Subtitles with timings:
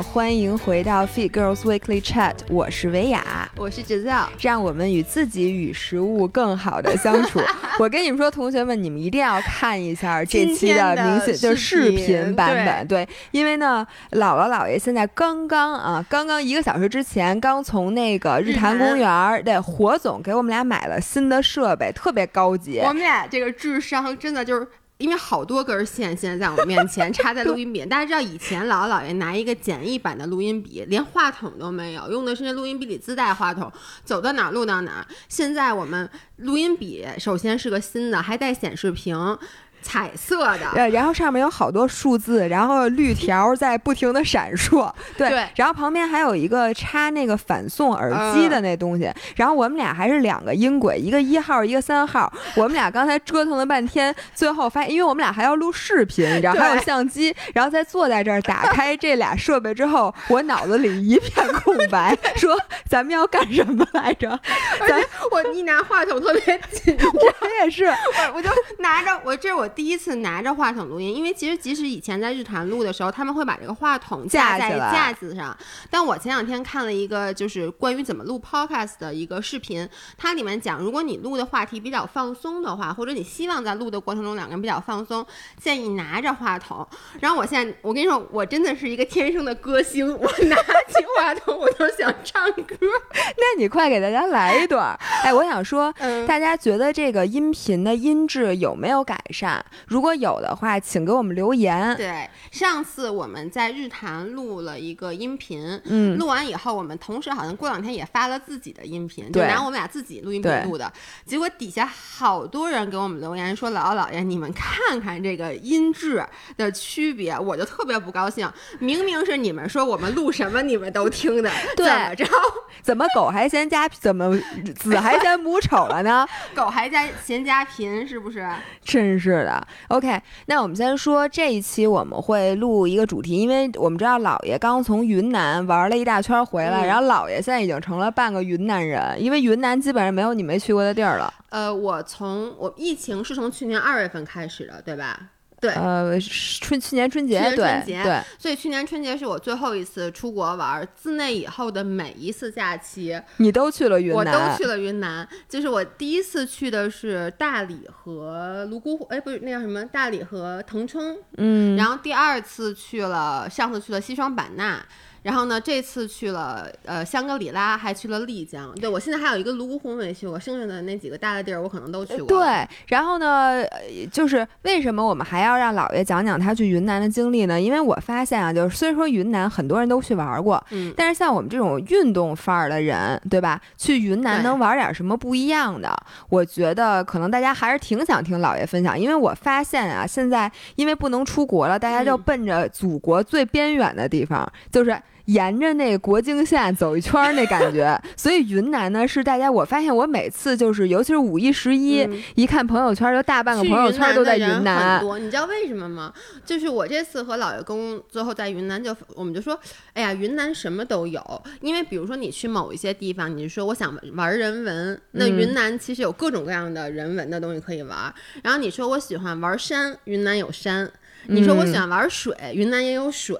[0.00, 7.38] 好，欢迎回到 Fit Girls Weekly Chat，我是维雅，我是 Giselle，让我们与自己与食物更好的相处。
[7.78, 22.78] 我跟你们说，同学们，你们一定要看一下这期的明显就是视频版本，对，因为呢，姥姥姥爷现在刚刚啊，刚刚一个小时之前刚从那个日坛公园，对，火总给我们俩买了新的设备，特别高级。
[22.78, 24.66] 我们俩这个智商真的就是。
[25.00, 33.72] 因为好多根线现在在我面前插在录音笔， 大家知道以前姥姥姥爷拿一个简易版的录音笔，连话筒都没有，用的是那录音笔里自带话筒，
[34.04, 35.06] 走到哪儿录到哪儿。
[35.28, 39.38] 现在我们录音笔首先是个新的，还带显示屏。
[39.82, 62.54] 彩色的，呃，然后上面有好多数字，然后绿条在不停的闪烁， 对，然后旁边还有一个插那个反送耳机的那东西，然后我们俩还是两个音轨，一个一号，一个三号， 我们俩刚才折腾了半天，最后发现，因为我们俩还要录视频，你知道还有相机，然后再坐在这儿打开这俩设备之后，我脑子里一片空白， 说
[62.88, 64.38] 咱们要干什么来着？
[64.86, 65.00] 咱
[65.30, 69.69] 我一拿话筒特别紧张，我也是，我我就拿着，我这我。
[69.70, 75.56] 第一次拿着话筒录音，因为其实即使以前在日坛录的时候，他们会把这个话筒架在架子上。
[75.88, 85.24] 但我前两天看了一个就是关于怎么录 podcast 的一个视频，它里面讲，如果你录的话题比较放松的话，或者你希望在录的过程中两个人比较放松，
[85.60, 86.86] 建议拿着话筒。
[87.20, 92.76] 然后我现在我跟你说，我真的是一个天生的歌星，我拿起话筒我都想唱歌。
[93.36, 94.98] 那你快给大家来一段。
[95.22, 95.92] 哎，我想说，
[96.26, 99.59] 大家觉得这个音频的音质有没有改善？
[99.86, 101.96] 如果有的话，请给我们留言。
[101.96, 110.92] 对，上次我们在日坛录了一个音频，嗯，录完以后，我们同时好像过两天也发了自己的音频，就拿我们俩自己录音笔录的。
[111.24, 116.24] 结果底下好多人给我们留言说：“姥姥姥爷，你们看看这个音质
[116.56, 122.26] 的区别。”我就特别不高兴，明明是你们说我们录什么你们都听的， 怎么着？
[122.82, 124.36] 怎么狗还嫌家怎么
[124.76, 126.26] 子还嫌母丑了呢？
[126.54, 128.48] 狗还嫌嫌家贫是不是？
[128.82, 129.49] 真是的。
[129.88, 141.32] OK，那我们先说这一期我们会录一个主题，因为我们知道姥爷刚从云南玩了一大圈回来，然后姥爷现在已经成了半个云南人，因为云南基本上没有你没去过的地儿了。
[141.48, 145.18] 呃，我从我疫情是从去年二月份开始的，对吧？
[145.60, 146.18] 对，呃，
[146.60, 150.88] 春去年春节，对对，所以去年春节是我最后一次出国玩。
[150.94, 155.28] 自那以后的每一次假期，你都去了云南，我都去了云南。
[155.48, 159.84] 就是我第一次去的是大理和泸沽湖，哎，不是那叫什么？
[159.84, 161.18] 大理和腾冲。
[161.36, 164.82] 嗯，然后第二次去了，上次去了西双版纳。
[165.22, 168.74] 然后呢，这次去了呃香格里拉，还去了丽江。
[168.76, 172.26] 对我现在还有一个泸沽湖没去过，剩下的那几个大的地儿我可能都去过。
[172.26, 173.62] 对，然后呢，
[174.10, 177.60] 就是为什么我们还要让姥爷讲讲他去云南的经历呢？
[177.60, 183.60] 因为我发现啊，就是虽然说云南很多人都去玩过，嗯，但是像我们这种运动范儿的人，对吧？
[183.76, 185.94] 去云南能玩点什么不一样的？
[186.30, 194.98] 我觉得可能大家还是挺想听姥爷分享，因为我发现啊，现在因为不能出国了，大家就奔着祖国最边远的地方，就是。
[195.30, 204.98] 沿着那个国境线走一圈那感觉， 所以云南呢是大家，我发现我每次就是，尤其是五一、十一，一看朋友圈，就大半个朋友圈都在云南。
[204.98, 206.12] 很多，你知道为什么吗？
[206.44, 209.58] 就是我这次和老爷公最后在云南，就我们就说，
[209.94, 211.42] 哎呀，云南什么都有。
[211.60, 218.12] 因为比如说你去某一些地方，你说我想玩人文，那云南其实有各种各样的人文的东西可以玩。
[218.42, 220.90] 然后你说我喜欢玩山，云南有山。
[221.26, 223.36] 你说我喜欢玩水，云南也有水。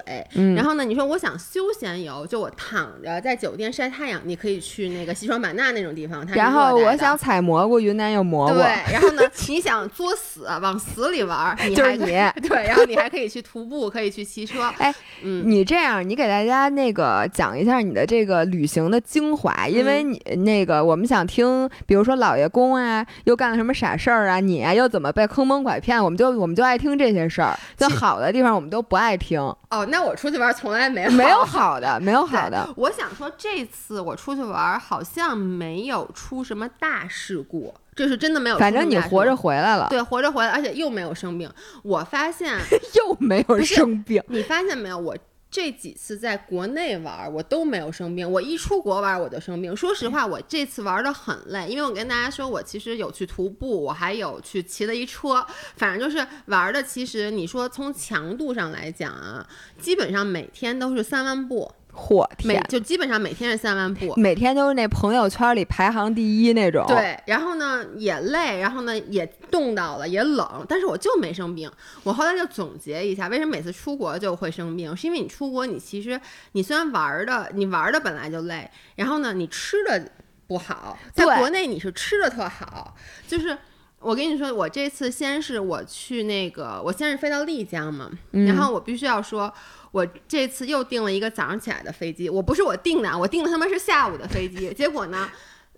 [0.55, 6.25] 然后呢，你说我想休闲游，就我躺着在酒店晒太阳，你可以去那个西双版纳那种地方。
[6.27, 8.53] 然后我想采蘑菇，云南有蘑菇。
[8.53, 12.05] 对，然后呢，你想作死，往死里玩，就是你。
[12.47, 14.61] 对，然后你还可以去徒步，可以去骑车。
[14.77, 14.93] 哎，
[15.23, 27.57] 嗯，你这样，你给大家那个讲一下你的这个旅行的精华，因为你那个我们想听，比如说老爷公啊，又干了什么傻事儿啊，你啊又怎么被坑蒙拐骗，我们就我们就爱听这些事儿。
[27.87, 29.85] 就好的地方我们都不爱听哦。
[29.89, 32.67] 那我出去玩从来没没有好的，没有好的。
[32.75, 38.57] 我想说这次我出去玩好像没有出什么大事故，这是真的没有。
[38.57, 41.49] 反正你活着回来了，对，活着回来，而且又没有生病。
[41.83, 42.57] 我发现
[42.95, 44.97] 又没有生病，你发现没有？
[44.97, 45.17] 我。
[45.51, 48.31] 这几次在国内玩，我都没有生病。
[48.31, 49.75] 我一出国玩，我就生病。
[49.75, 55.45] 说实话，我这次玩的很累，因为我跟大家说，我其实有去徒步，我还有去骑了一车，
[55.75, 56.81] 反正就是玩的。
[56.81, 59.45] 其实你说从强度上来讲啊，
[59.77, 61.69] 基本上每天都是三万步。
[61.93, 62.63] 嚯天！
[62.69, 66.85] 就基本上每天是三万步，每天都是那朋友圈里排行第一那种。
[66.87, 71.69] 对，然后呢也累，然后呢也冻到了，也冷，但是我就没生病。
[72.03, 74.95] 我后来就总结一下，为什么每次出国就会生病？
[74.95, 76.19] 是因为你出国，你其实
[76.53, 80.01] 你虽然玩的，你玩的本来就累，然后呢你吃的
[80.47, 82.95] 不好，在国内你是吃的特好，
[83.27, 83.57] 就是
[83.99, 89.53] 我跟你说，我这次先是我去那个，我先是飞到丽江嘛，然后我必须要说。
[89.91, 95.29] 我这次又订了一个早上起来的飞机，我不是我订的，我订的他妈是下午的飞机，结果呢？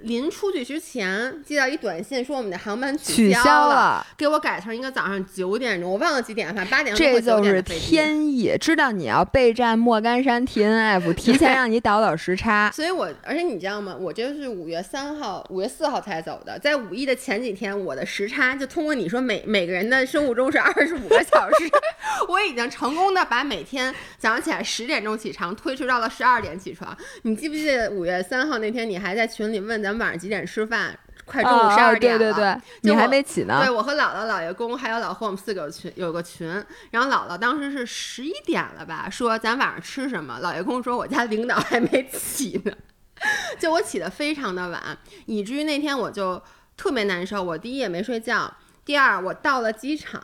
[0.03, 12.69] 临出去之前接到一短信，说我们的航班取消了，给我改成一个早上九点钟，我忘了几点，反正八点这就是天意，知道你要备战莫干山 T N F，提前让你倒倒时差。
[12.71, 13.95] 所以我，而且你知道吗？
[13.97, 21.69] 我这是五月三号、五月四号才走的，在五一的前几天，我的时差就通过你说每每个人的生物钟是二十五个小时，
[22.27, 26.95] 我已经成功的把每天早上起来十点钟起床推迟到了十二点起床。
[27.21, 29.92] 你记不记得五月三号那天，你还在群里问咱？
[29.97, 30.97] 晚上几点吃饭？
[31.25, 33.61] 快中午十二点了，对对对，你还没起呢。
[33.63, 36.45] 对我和姥姥、姥爷公还有老何，我们四个群有个群。
[36.91, 40.41] 然后姥姥当时是十一点了吧，说咱晚上吃什么？
[40.43, 42.73] 姥爷公说我家领导还没起呢，
[43.57, 46.43] 就我起的非常的晚，以至于那天我就
[46.75, 47.41] 特别难受。
[47.41, 48.53] 我第一也没睡觉，
[48.83, 50.21] 第二我到了机场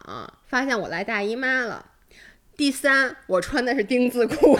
[0.48, 1.86] 发现我来大姨妈了，
[2.58, 4.60] 第三我穿的是丁字裤。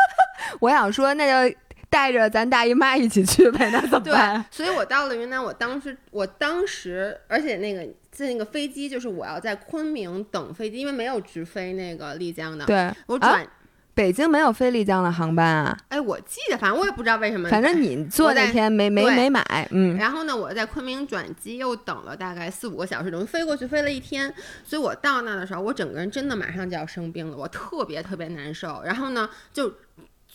[0.60, 1.56] 我想说那就。
[1.90, 4.44] 带着咱大姨妈一起去呗，那怎么办？
[4.50, 7.80] 所以我到了云南，我当时，我当时，而且那个
[8.10, 12.66] 在那个飞机，就是我要在昆明等飞机，因为没有直飞那个丽江的。
[12.66, 13.46] 对，我转
[13.94, 15.76] 北京没有飞丽江的航班啊。
[15.88, 17.48] 哎，我记得，反正我也不知道为什么。
[17.48, 19.96] 反正你坐那天没没没买，嗯。
[19.96, 24.32] 然后呢，我在昆明转机又等了大概四五个小时，等于飞过去飞了一天。
[24.62, 28.82] 所以我到那的时候，我整个人真的马上就要生病了，我特别特别难受。
[28.84, 29.72] 然后呢，就。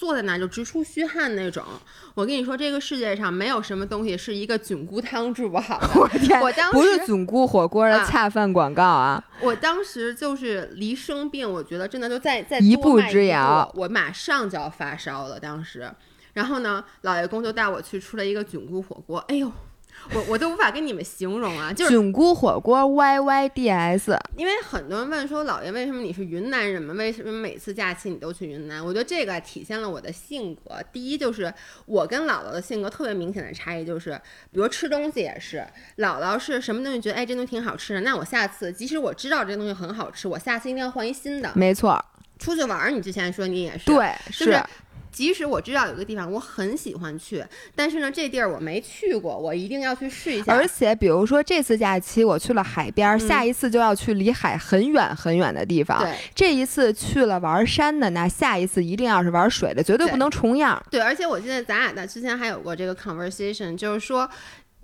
[0.04, 1.64] 坐在那就直出虚汗那种，
[2.14, 5.88] 我跟你说，这个世界上没有什么东西是一个菌菇汤治不好的。
[5.96, 9.24] 我天，我当时不是菌菇火锅的恰饭广告啊！
[9.40, 15.40] 我当时就是离生病，我觉得真的就在在一步之遥，我马上就要发烧了。
[15.40, 15.90] 当时，
[16.34, 19.50] 然后呢，老爷公就带我去吃了一个菌菇火锅，哎呦。
[20.14, 24.18] 我我都无法跟你们形容啊，就是菌菇火锅 Y Y D S。
[24.36, 26.94] 因为很多人问说，老爷为什么你是云南人嘛？
[26.94, 28.84] 为什么每次假期你都去云南？
[28.84, 30.76] 我觉得这个体现了我的性格。
[30.92, 31.54] 第一就是
[31.86, 34.12] 我跟姥姥的性格特别明显的差异，就是
[34.52, 35.66] 比如吃东西也是，
[35.98, 41.52] 姥姥是什么东西觉得哎这东西挺好吃的，那我下次即使我知道这东西很好吃，我下次一定要换一新的。
[41.56, 42.04] 没错，
[42.38, 44.62] 出去玩儿你之前说你也是，对，是。
[45.14, 47.46] 即使我知道有个地方我很喜欢去，
[47.76, 50.52] 但是呢，这地儿我没去过，我一定要去试一下。
[50.52, 56.02] 而且，比如说这次假期我去了海边，下一次就要去离海很远很远的地方。
[56.02, 60.84] 对，这一次去了玩山的，那下一次一定要是玩水的，绝对不能重样。
[60.90, 64.28] 对，而且我记得咱俩的之前还有过这个 conversation，就是说。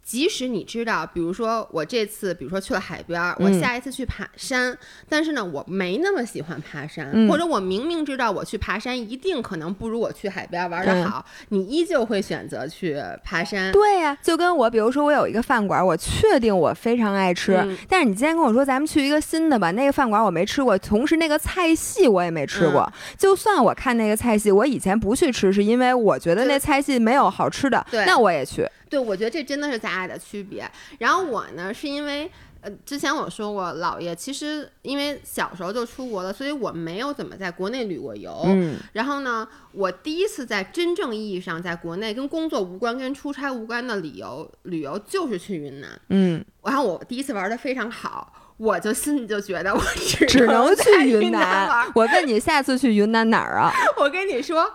[0.09, 4.75] 即使你知道，比如说我这次，比如说去了海边，我下一次去爬山，
[5.07, 13.71] 但是呢，我没那么喜欢爬山，或者我明明知道我去爬山一定可能不如我去海边玩的好，你依旧会选择去爬山。
[13.71, 22.91] 对呀，就跟我，比如说我有一个饭馆，我确定我非常爱吃，但是你今天跟我说咱们去一个新的吧，那个饭馆我没吃过，同时那个菜系我也没吃过。
[23.15, 28.67] 就算我看那个菜系，我以前不去吃，是因为我觉得那菜系没有好吃的，那我也去。
[28.89, 30.69] 对，我觉得这真的是咱俩的区别。
[30.97, 32.29] 然后我呢，是因为
[32.61, 38.41] 呃，之前我说过，姥爷其实因为小时候就出国了，所以我没有怎么在国内旅过游。
[38.47, 38.77] 嗯。
[38.91, 45.89] 然后呢，我第一次在真正意义上在国内跟工作无关、跟出差无关的旅游，旅游就是去云南。
[46.09, 46.43] 嗯。
[46.63, 49.81] 然后我第一次玩的非常好，我就心里就觉得我
[50.27, 51.91] 只能去云南玩。
[51.95, 53.71] 我问你，下次去云南哪儿啊？
[53.97, 54.69] 我跟你说，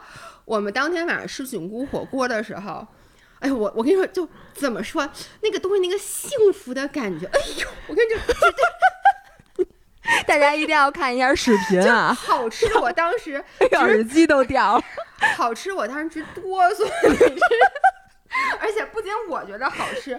[0.46, 2.86] 我们当天晚上吃菌菇火锅的时候。
[3.44, 5.06] 哎，我我跟你说，就怎么说
[5.42, 7.26] 那个东西，那个幸福的感觉。
[7.26, 9.66] 哎呦，我跟你说，
[10.26, 12.14] 大家一定要看一下视频啊！
[12.14, 13.44] 好吃，我当时
[13.76, 14.84] 耳机都掉了。
[15.36, 16.90] 好吃，我当时直哆嗦。
[18.58, 20.18] 而且不仅我觉得好吃，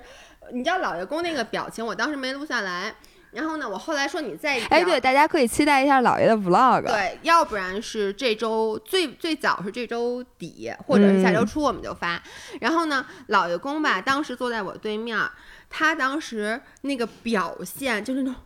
[0.51, 2.93] 你知道老爷公那个表情，我当时没录下来。
[3.35, 6.83] 然后呢，我后来说你再哎，对，大家可以期待一下姥爷的 vlog。
[6.83, 12.21] 对，要不然是这周最最早是这周底，或者是下周初我们就发。
[12.61, 15.19] 然后呢，老爷公吧，当时坐在我对面，
[15.69, 18.41] 他当时那个表现就是那种，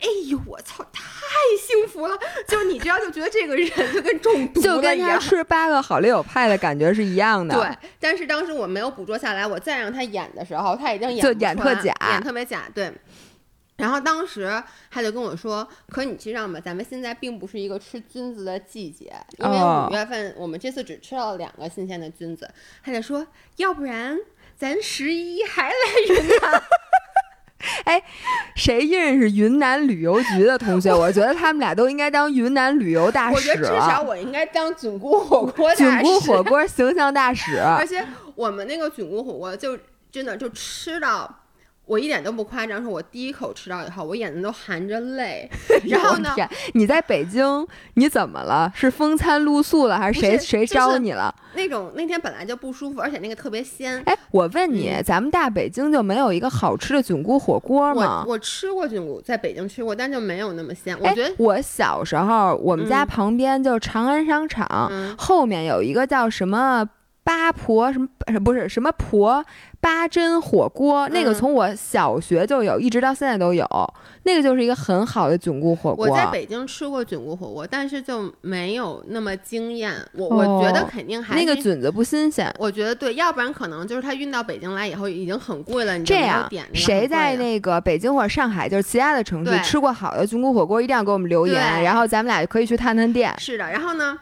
[0.00, 1.02] 哎呦我操，太
[1.60, 2.16] 幸福了！
[2.46, 7.54] 就你知道，就觉得这个人就跟中毒一样就跟他吃八个好丽友派的感觉是一样的。
[7.56, 12.62] 对，但是当时我没有捕捉下来，我再让他演的时候，他已经演就演特假，演特别假。
[12.72, 12.92] 对。
[13.82, 14.62] 然后当时
[14.92, 16.60] 他就跟我说：“可你知道吗？
[16.64, 22.48] 咱们现在并不是一个吃菌子的季节，因为哦五月份我们这次只吃到了两个新鲜的菌子。”
[22.84, 23.26] 他就说
[23.58, 24.16] ：“要不然
[24.56, 25.74] 咱十一还来
[26.08, 26.62] 云南？”
[27.84, 28.00] 哎
[28.54, 30.94] 谁认识云南旅游局的同学？
[30.94, 34.00] 我觉得他们俩都应该当云南旅游大使我觉得至少。
[34.00, 35.82] 我应该当菌菇火锅大使。
[35.82, 39.76] 菌菇火锅形象大使， 而且我们那个菌菇火锅就
[40.12, 41.40] 真的就吃到。
[41.92, 45.46] 我一点都不夸张，说我第一口吃到以后，我眼睛都含着泪。
[45.84, 46.34] 然后呢
[46.72, 48.72] 你在北京你怎么了？
[48.74, 51.34] 是风餐露宿了，还是谁是谁招你了？
[51.54, 54.02] 那种那天本来就不舒服，而且那个特别鲜。
[54.06, 58.24] 哎，我问你，嗯咱们大北京就没有一个好吃的菌菇火锅吗？
[58.26, 60.98] 我吃过菌菇，在北京吃过，但就没有那么鲜。
[60.98, 66.88] 我哎觉得，我小时候，我们家嗯旁边就是长安商场，嗯，后面有一个叫什么
[67.22, 69.44] 八婆什么呃不是什么婆
[69.82, 73.66] 八珍火锅，那个嗯从我小学就有，一直到现在都有。
[74.22, 76.06] 那个就是一个很好的菌菇火锅。
[76.06, 79.92] 我在北京吃过菌菇火锅，但是就没有那么惊艳。
[80.12, 82.54] 我我觉得哦肯定还那个菌子不新鲜。
[82.60, 93.34] 我觉得对，要不然可能就是它运到北京来以后已经很贵了，你就没有这样点谁在那个北京或者上海，就是其他的城市吃过好的菌菇火锅，一定要给我们留言，然后咱们俩可以去探探店。
[93.38, 94.16] 是的，然后呢，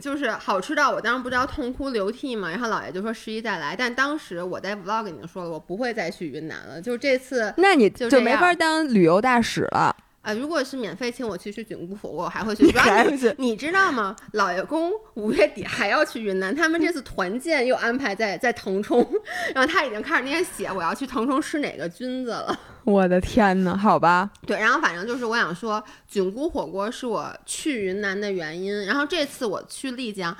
[0.00, 9.94] 就是好吃到我当时不知道痛哭流涕嘛，然后姥爷就说十一再来，但当时我在 vlog 已经说了，我不会再去云南了，就这次那你就就没法当旅游大使了。
[10.24, 12.64] 啊、如果是免费请我去吃菌菇火锅，我还会去。
[12.64, 14.16] 你主要你还会去你知道吗？
[14.32, 19.06] 老爷公五月底还要去云南，他们这次团建又安排在在腾冲，
[19.54, 22.58] 然后他已经开始那天写我要去腾冲吃哪个菌子了。
[22.84, 28.84] 我的天呐，好吧，对，然后反正就是我想说，菌菇火锅是我去云南的原因。
[28.86, 30.34] 然后这次我去丽江，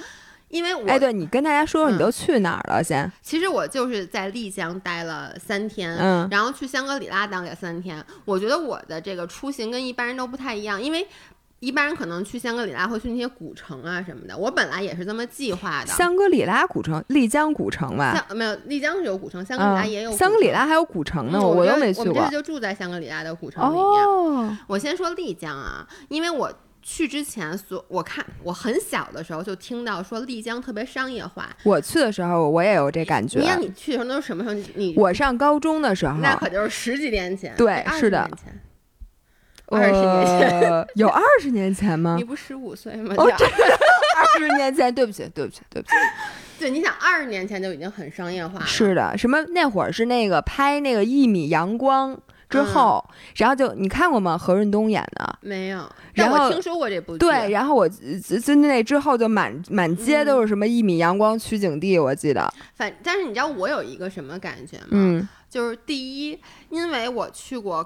[0.55, 3.11] 因为我哎，对你跟大家说说你嗯都去哪儿了先？
[3.21, 8.01] 其实我就是在丽江待了三天，嗯然后去香格里拉待了三天。
[8.25, 11.05] 我觉得我的这个出行跟一般人都不太一样，因为
[11.59, 15.89] 一般人可能去香格里拉会去那些古城啊什么的，我本来也是这么计划的。
[15.89, 18.25] 香格里拉古城、丽江古城吧。
[18.29, 22.31] 香没有丽江是有古城，香格里拉嗯也有古城、香格里拉还有古城呢，嗯我我都没去过我们这次。
[22.31, 24.05] 就住在香格里拉的古城里面。
[24.07, 26.53] 哦，我先说丽江啊，因为我
[26.87, 31.49] 去之前所我看我很小的时候就听到说丽江特别商业化。
[31.63, 33.47] 我去的时候我也有这感觉你。
[33.47, 34.55] 让你去的时候都是什么时候？
[34.55, 38.61] 你你我上高中的时候，那可就是十几年前，对哎是的20年前
[39.67, 42.23] 二十年前，呃，有二十年前吗你？
[42.23, 43.15] 不十五岁吗？
[43.17, 43.47] 哦对
[44.17, 45.95] 二十年前，对不起，对不起，对不起。
[46.61, 52.17] 对，你想二十年前就已经很商业化了，是的，什么那会儿是那个拍那个一米阳光
[52.55, 53.05] 之嗯后，
[53.37, 54.39] 然后就你看过吗？
[54.39, 55.39] 何润东演的。
[55.41, 55.79] 没有？
[56.13, 62.53] 然后但我听说过这部剧，对，然后我就就那之后就满满街嗯都是什么一米阳光取景地，我记得。
[62.75, 64.87] 反但是你知道我有一个什么感觉吗？
[64.91, 66.39] 嗯，就是第一，
[66.71, 67.79] 因为我去过。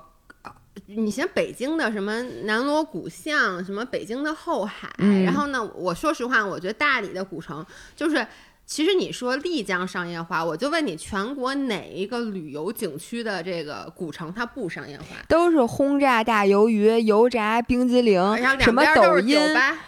[0.42, 0.52] 呃
[0.86, 8.24] 你像北京的什么南锣鼓巷，什么北京的后海，嗯然后呢，我说实话，我觉得大理的古城就是，
[8.68, 15.04] 其实你说丽江商业化，我就问你，全国哪一个旅游景区的这个古城它不商业化？
[15.26, 18.20] 都是轰炸大鱿鱼、油炸冰激凌，
[18.60, 19.38] 什么抖音，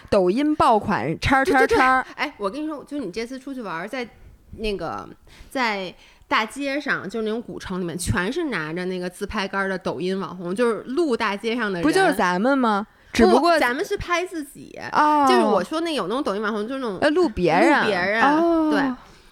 [0.08, 2.00] 抖音爆款叉叉叉。
[2.16, 4.08] 哎，我跟你说，就你这次出去玩儿，在
[4.56, 5.06] 那个
[5.50, 5.94] 在
[6.26, 12.86] 大街上，就是那种古城里面，全是拿着那个自拍杆儿的抖音网红，就是路大街上的人，不就是咱们吗？
[13.12, 18.80] 只不过咱们是拍自己，哦，就是我说那有那种抖音网红，就是那种呃录别人，录别人哦、对。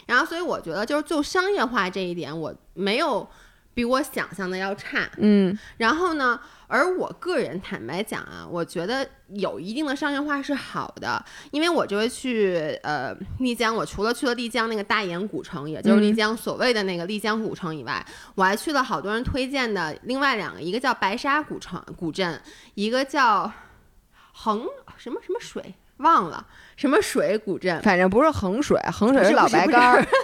[0.07, 3.29] 然后所以我觉得就是就商业化这一点，我没有
[3.75, 5.09] 比我想象的要差。
[5.19, 5.57] 嗯。
[5.77, 18.03] 然后呢，而我个人坦白讲啊，我觉得有一定的商业化是好的，因为我这回去呃丽江，我除了去了丽江那个大研古城，也就是丽嗯江所谓的那个丽江古城以外，
[18.35, 22.41] 我还去了好多人推荐的另外两个，一个叫白沙古城古镇，
[22.75, 23.53] 一个叫
[24.41, 24.65] 衡
[24.97, 30.07] 什么什么水忘了什么水古镇，反正不是衡水，衡水是老白干儿。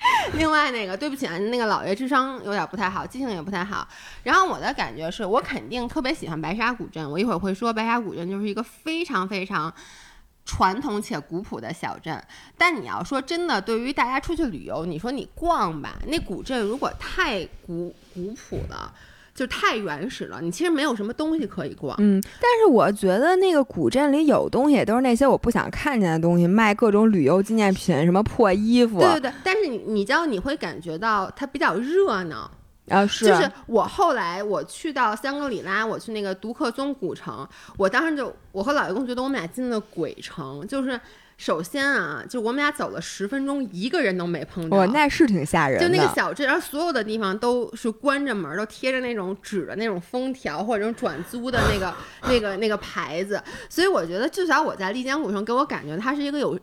[0.34, 3.86] 另外那个，对不起啊，那个老爷智商有点不太好，记性也不太好。
[4.22, 9.74] 然后我的感觉是我肯定特别喜欢白沙古镇，我一会儿会说白沙古镇就是一个非常非常
[10.44, 12.24] 传统且古朴的小镇。
[12.56, 18.94] 但你要说真的，对于大家出去旅游，你说你逛吧，那古镇如果太古古朴了。
[19.38, 21.94] 就太原始了，你其实没有什么东西可以逛。
[22.00, 32.50] 嗯，但是我觉得那个古镇里有东西，都是那些我不想看见的东西，卖各种旅游纪念品，什么破衣服，对对对，但是你你知道你会感觉到它比较热闹，
[32.88, 41.00] 啊是，就是我后来我去到香格里拉，我去那个独克宗古城，我当时就我和老爷公觉得我们俩进了鬼城，就是
[41.38, 44.76] 首先啊，就我们俩走了十分钟，一个人都没碰到。
[44.76, 45.88] 哇，那是挺吓人的。
[45.88, 53.42] 就那个小镇，然后所有的地方都是关着门，都贴着那种纸的那种封条或者那种转租的那个那个那个牌子。
[53.70, 56.58] 所以我觉得，至少我在丽江古城给我感觉，它是一个有。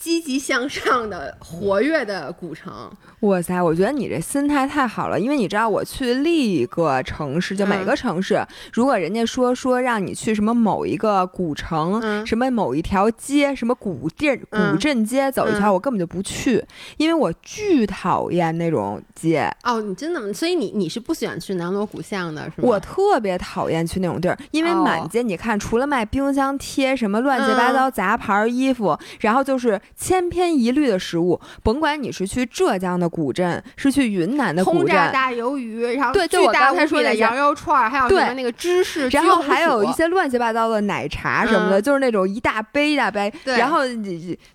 [0.00, 2.90] 积极向上的、活跃的古城，
[3.20, 3.60] 哇塞！
[3.62, 8.42] 我觉得你这心态太好了，因为你知道，我去另一个城市，就每个城市，
[8.72, 16.64] 如果人家说说让你去什么某一个古城，什么某一条街，什么古地、古镇街走一圈，我根本就不去，
[16.96, 19.54] 因为我巨讨厌那种街。
[19.64, 20.32] 哦，你真的？
[20.32, 22.68] 所以你你是不喜欢去南锣鼓巷的，是吗？
[22.68, 29.78] 我特别讨厌去那种地儿，因为满街你看，除了卖冰箱贴、什么乱七八糟杂牌衣服，然后就是。
[29.96, 43.32] 千篇一律的食物，甭管你是去浙江的古镇，是去云南的古镇，轰炸大鱿鱼，然后对，就我刚才说的羊肉串，还有什么那个芝士，然后还有一些乱七八糟的奶茶什么的，就是那种一大杯一大杯。
[43.44, 43.80] 然后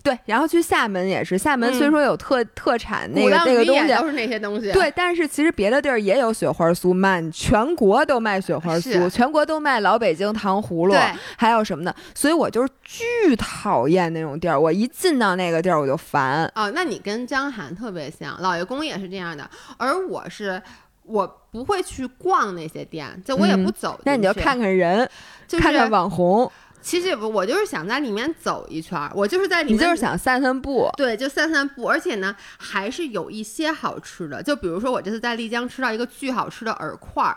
[0.02, 4.72] 对，然后去厦门也是，厦门虽说有特特产那个那个东西，都是那些东西。
[4.72, 10.94] 对，但是其实别的地儿也有雪花酥，满全国都卖雪花酥，全国都卖老北京糖葫芦，
[11.36, 11.94] 还有什么的。
[12.14, 15.26] 所以我就是巨讨厌那种地儿，我一进到。
[15.26, 20.62] 到那个地儿我就烦哦，那你跟江涵特别像，老爷公也是这样的，而我是
[21.02, 25.10] 我不会去逛那些店，就我也不走，那你就看看人，
[25.48, 26.48] 看看网红。
[26.86, 37.36] 其实不，我就是想在里面走一圈儿，我就是在里面，你就是想散散步，对，就散散步，而且呢，还是有一些好吃的，就比如说我这次在丽江吃到一个巨好吃的饵块儿，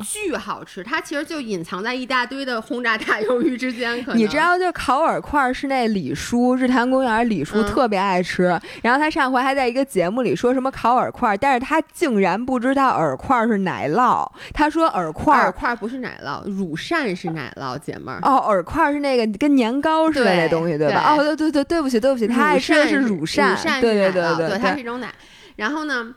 [0.00, 4.02] 就巨好吃，它其实就隐藏在一大堆的轰炸大鱿鱼之间。
[4.02, 18.69] 可你知道，就烤饵块儿是那李叔日坛公园李叔特别爱吃，然后他上回还在一个节目里说什么烤饵块儿，但是他竟然不知道饵块儿是奶酪，他说饵块儿饵块儿不是奶酪，乳扇是奶酪，姐们儿哦，饵。
[18.70, 21.14] 块是那个跟年糕似的那东西，对吧？
[21.14, 25.12] 哦，对对对，对不起对不起，他爱吃的是乳扇，对对对对，它是一种奶。
[25.56, 26.14] 然后呢，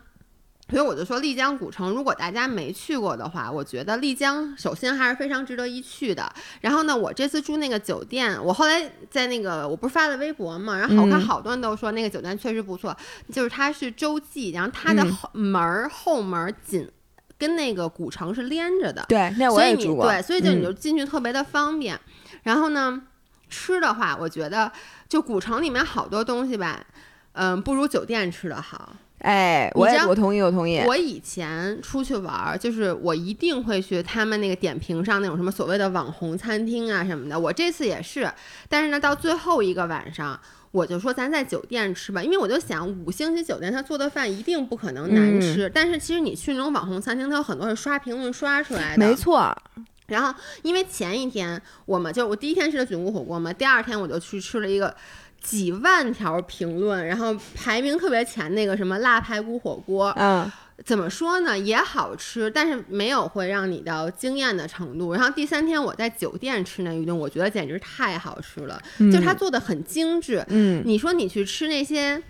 [0.69, 6.31] 所以我就说丽江古城，如果大家没去过的话，我觉得丽江首先还是非常值得一去的。
[6.61, 12.95] 然后呢，我这次住那个酒店，我后来在那个我不是发了微博嘛，然后我看好多人都说那个酒店确实不错，
[13.31, 16.89] 就是它是洲际，然后它的门儿后门紧。
[17.35, 21.99] 跟那个古城是连着的，对，那我也住过，对，所以就你就进去特别的方便。
[22.43, 23.01] 然后呢，
[23.49, 24.71] 吃的话，我觉得
[25.09, 26.81] 就古城里面好多东西吧，
[27.33, 28.95] 嗯，不如酒店吃的好。
[29.19, 30.79] 哎，我也我同意，我同意。
[30.85, 37.39] 我以前出去玩，就是我一定会去他们那个点评上那种什么所谓的网红餐厅啊什么的。
[37.39, 38.29] 我这次也是，
[38.67, 40.39] 但是呢，到最后一个晚上。
[40.71, 45.71] 我就说咱在酒店吃吧，因为我就想五星级酒店他做的饭一定不可能难吃。
[45.71, 49.07] 但是其实你去那种网红餐厅，它有很多是刷评论刷出来的。
[49.07, 49.55] 没错。
[50.07, 54.95] 然后因为前一天我们就我第一天吃的菌菇火锅嘛，第二天我就去吃了一个
[55.41, 60.13] 几万条评论，然后排名特别前那个什么辣排骨火锅。
[60.17, 60.51] 嗯。
[60.83, 61.57] 怎么说呢？
[61.57, 65.13] 也好吃，但是没有会让你到惊艳的程度。
[65.13, 70.43] 然后第三天我在酒店吃那一顿，我觉得简直太好吃了，就它做的很精致。
[70.49, 72.21] 嗯，你说你去吃那些。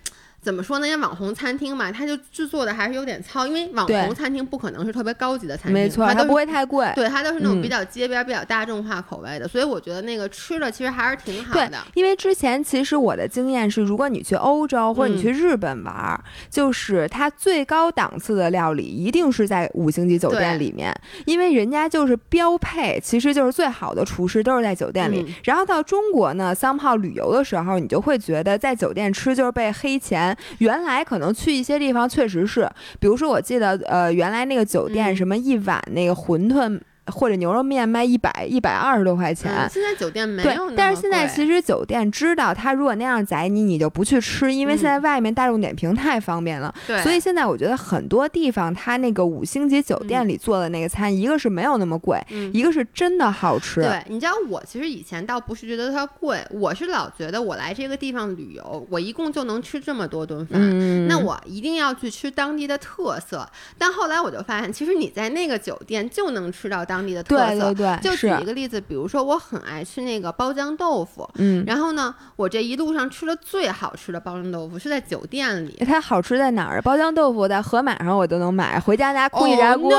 [0.44, 0.86] 怎么说呢？
[0.88, 3.48] 因为网红餐厅嘛，它就制作的还是有点糙。
[3.48, 6.92] 因为网红餐厅不可能是特别高级的餐厅，没错，它不会太贵。
[6.96, 9.48] 对，它都是那种比较街边、比较大众化口味的。
[9.48, 11.80] 所以我觉得那个吃的其实还是挺好的。
[11.94, 20.94] 因为之前其实我的经验是，如果你去欧洲或者你去日本玩，就是它最高档次的料理一定是在五星级酒店里面，
[21.26, 25.26] 因为人家就是标配，其实就是最好的厨师都是在酒店里。
[25.46, 30.33] 然后到中国呢，桑炮旅游的时候，你就会觉得在酒店吃就是被黑钱。
[30.60, 32.70] 原来可能去一些地方确实是，
[33.00, 36.80] 比如说我记得，呃，原来那个酒店什么一碗那个馄饨。
[37.08, 46.74] 或者牛肉面卖一百一百二十多块钱，现在酒店没有对，但是现在其实酒店知道他如果那样宰你，你就不去吃，因为现在外面大众点评太方便了。
[46.88, 52.18] 对，所以现在我觉得很多地方他那个五星级酒店里做的那个餐，一个是没有那么贵，
[52.54, 53.82] 一个是真的好吃。
[53.82, 63.46] 对，你知道我其实以前倒不是觉得它贵，我是老觉得我来这个地方旅游，我一共就能吃这么多顿饭，那我一定要去吃当地的特色。
[63.78, 66.86] 但后来我就发现，其实你在那个酒店就能吃到。
[66.94, 75.84] 当地的特色，就举一个例子，比如说我很爱吃那个包浆豆腐，嗯，然后呢，我这一路上吃的最好吃的包浆豆腐是在酒店里。
[75.88, 76.80] 它好吃在哪儿？
[76.84, 79.92] 包浆豆腐在盒马上我都能买，回家拿空气炸锅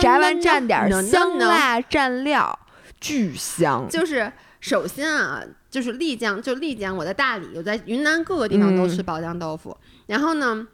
[0.00, 2.58] 炸完蘸点香辣蘸料，
[2.98, 3.86] 巨香。
[3.90, 10.66] 就是首先啊，就是丽江，就丽江，我在大理，我在云南各个地方都吃包浆豆腐，然后呢。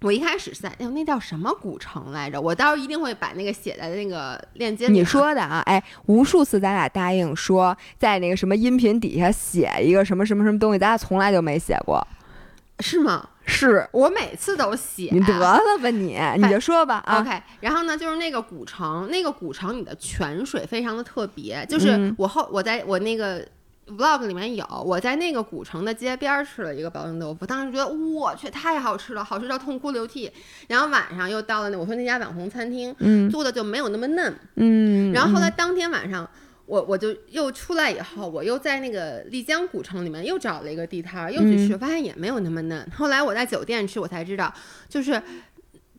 [0.00, 2.40] 我一开始是在，哎呦，那叫什么古城来着？
[2.40, 4.92] 我到时候一定会把那个写在那个链接里。
[4.92, 12.06] 你说的啊，哎，无数次咱俩答应说在那个什么音频底下写一个什么什么什么东西，咱俩从来就没写过，
[12.78, 13.28] 是吗？
[13.44, 15.08] 是我每次都写。
[15.10, 17.20] 你得了吧你，你就说吧啊。
[17.20, 23.44] OK，然后呢，就是那个古城，那个古城里的泉水非常的特别，就是我后我在我那个。
[23.96, 30.30] Vlog 里面有我在那个古城的街边吃了一个包子豆腐，当时觉得我去太好吃了，好吃到痛哭流涕。
[30.68, 35.12] 然后晚上又到了那我说那家网红餐厅，嗯，做的就没有那么嫩，嗯。
[35.12, 36.28] 然后后来当天晚上，
[36.66, 42.90] 我我就又出来以后，我又在那个丽江古城里面又找了一个地摊又去吃，发现也没有那么嫩。
[42.94, 44.52] 后来我在酒店吃，我才知道
[44.88, 45.22] 就是。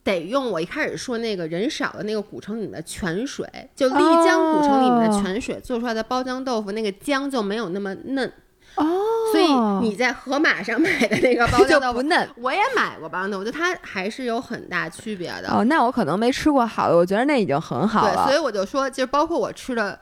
[0.03, 8.31] 得用我一开始说那个人少的那个古城里面的泉水，就丽江古城里面的泉水做出来的包浆豆腐，那个浆就没有那么嫩
[8.75, 8.85] 哦。
[9.31, 15.49] 所以你在盒马上买的那个包浆豆腐 嫩，我也买过包浆豆腐，就它还是有很大区别的。
[15.49, 18.15] 哦，那我可能没吃过好的，我觉得那已经很好了。
[18.15, 19.99] 对，所以我就说，就是包括我吃的。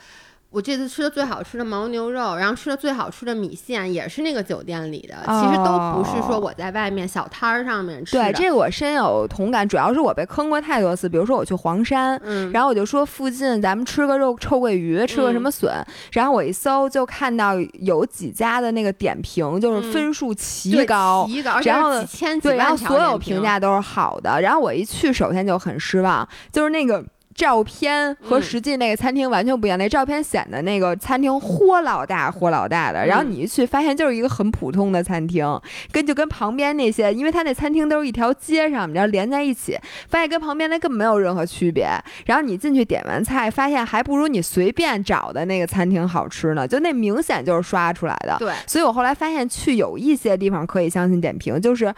[0.49, 8.23] 我这次吃的最好吃的牦牛肉，然后吃的最好吃的米线也是那个酒店里的，其实都不是说我在外面小摊儿上面吃的。
[8.23, 11.09] 对，这个我深有同感，主要是我被坑过太多次。
[11.09, 15.69] 比如说我去黄山，嗯，然后我就说附近咱们吃个肉臭鳜鱼，吃个什么笋，
[16.13, 24.39] 然后我一搜就看到有几家的那个点评就是分数奇高，奇高，然后几千对，然后所有评价都是好的。
[24.41, 27.03] 然后我一去，首先就很失望，就是那个。
[27.37, 35.45] 照片和实际那个餐厅完全不一样，那照片显得那个餐厅豁老大豁老大的，然后你一去发现就是一个很普通的餐厅，
[35.91, 39.77] 跟就跟旁边那些，因为它那餐厅都是一条街上，你知道连在一起，
[40.09, 41.87] 发现跟旁边那根本没有任何区别。
[42.25, 48.35] 然后你进去点完菜，发现还不如你随便找的那个餐厅好吃呢，就那明显就是刷出来的。
[48.39, 51.93] 对，所以我后来发现去有一些地方可以相信点评，就是。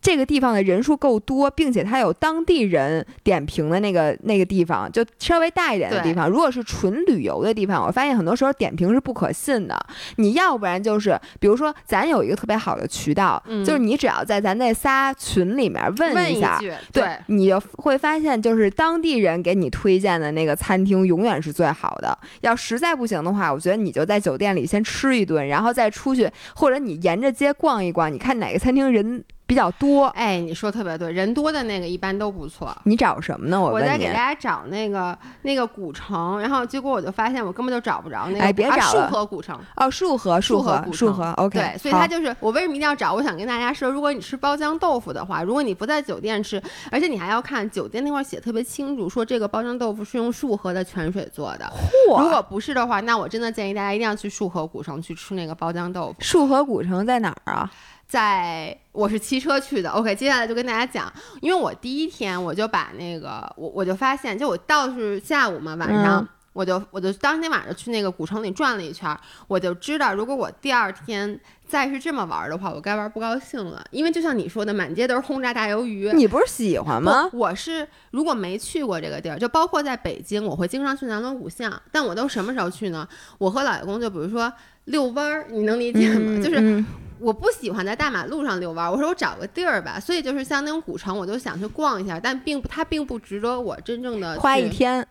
[0.00, 6.28] 这个地方的人数够多，并且它有当地人点评的那个那个地方，就稍微大一点的地方。
[6.28, 9.78] 如果是纯旅游的地方，我发现很多时候点评是不可信的。
[10.16, 16.58] 你要不然就是，比如说咱有一个特别好的渠道，就是你只要在咱那仨群里面问一下，
[16.92, 22.18] 对，你就会发现就是当地人给你推荐的那个餐厅永远是最好的。
[22.40, 29.22] 要实在不行的话，我觉得你就在酒店里先吃一顿，然后再出去，或者你沿着街逛一逛，你看哪个餐厅人。
[29.50, 32.72] 比较多，哎，你说特别对，人多的那个一般都不错。
[32.84, 33.60] 你找什么呢？
[33.60, 38.44] 我我在给大家找那个那个古城，然后结果我就发现我根本就找不着那个。
[38.44, 39.08] 哎，别找了。
[39.08, 41.32] 束河古城哦，束河，束河，束河。
[41.32, 41.58] OK。
[41.58, 43.12] 对，所以它就是我为什么一定要找？
[43.12, 51.64] 我想跟大家说，如果你吃包浆豆腐的话，如果你不在酒店吃，而且你还要看酒店那块写特别清楚，说这个包浆豆腐是用束河的泉水做的。
[52.08, 52.22] 嚯！
[52.22, 56.14] 如果不是的话，那我真的建议大家一定要去束河古城去吃那个包浆豆腐。
[56.20, 57.68] 束河古城在哪儿啊？
[58.10, 77.30] 在我是骑车去的，OK，接下来就跟大家讲，因为我第一天我就把那个我我就发现，就我到是下午嘛，晚上我就我就当天晚上去那个古城里转了一圈，我就知道如果我第二天再是这么玩的话，我该玩不高兴了，因为就像你说的，满街都是轰炸大鱿鱼，你不是喜欢吗？
[77.32, 83.06] 我是如果没去过这个地儿，就包括在北京，我会经常去南锣鼓巷，但我都什么时候去呢？
[83.38, 84.52] 我和老公就比如说
[84.86, 86.42] 遛弯儿，你能理解吗？
[86.42, 86.84] 就是。
[87.20, 95.06] 我不喜欢在大马路上遛弯，我说我找个地儿吧，所以就是像那种古城，我就想去逛一下，但并不，它并不值得我真正的花一天。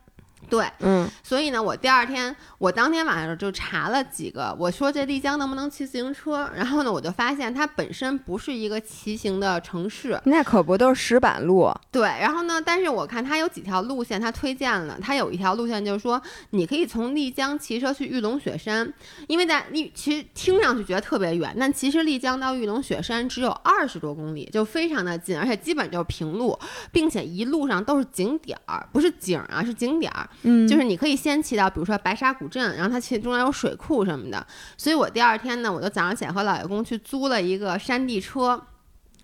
[0.50, 6.50] 对，嗯，所以呢，我第二天，我当天晚上就查了几个，我说这丽江能不能骑自行车？
[6.56, 11.72] 然后呢，我就发现它本身不是一个骑行的城市，那可不都是石板路。
[11.92, 18.92] 对，然后呢，但是我看它有几条路线，它推荐了，它有一条路线就是说，你可以从丽江骑车去玉龙雪山，
[19.28, 26.58] 因为在丽其实听上去觉得特别远，但其实丽江到玉龙雪山只有二十多公里，就非常的近，而且基本就是平路，
[26.92, 30.30] 并且一路上都是景点儿，不是景啊，是景点儿。
[30.44, 34.46] 就是你可以先骑到，比如说白沙古镇，然后它其中间有水库什么的。
[34.78, 38.62] 所以我第二天呢，我就早上起来和老爷公去租了一个山地车。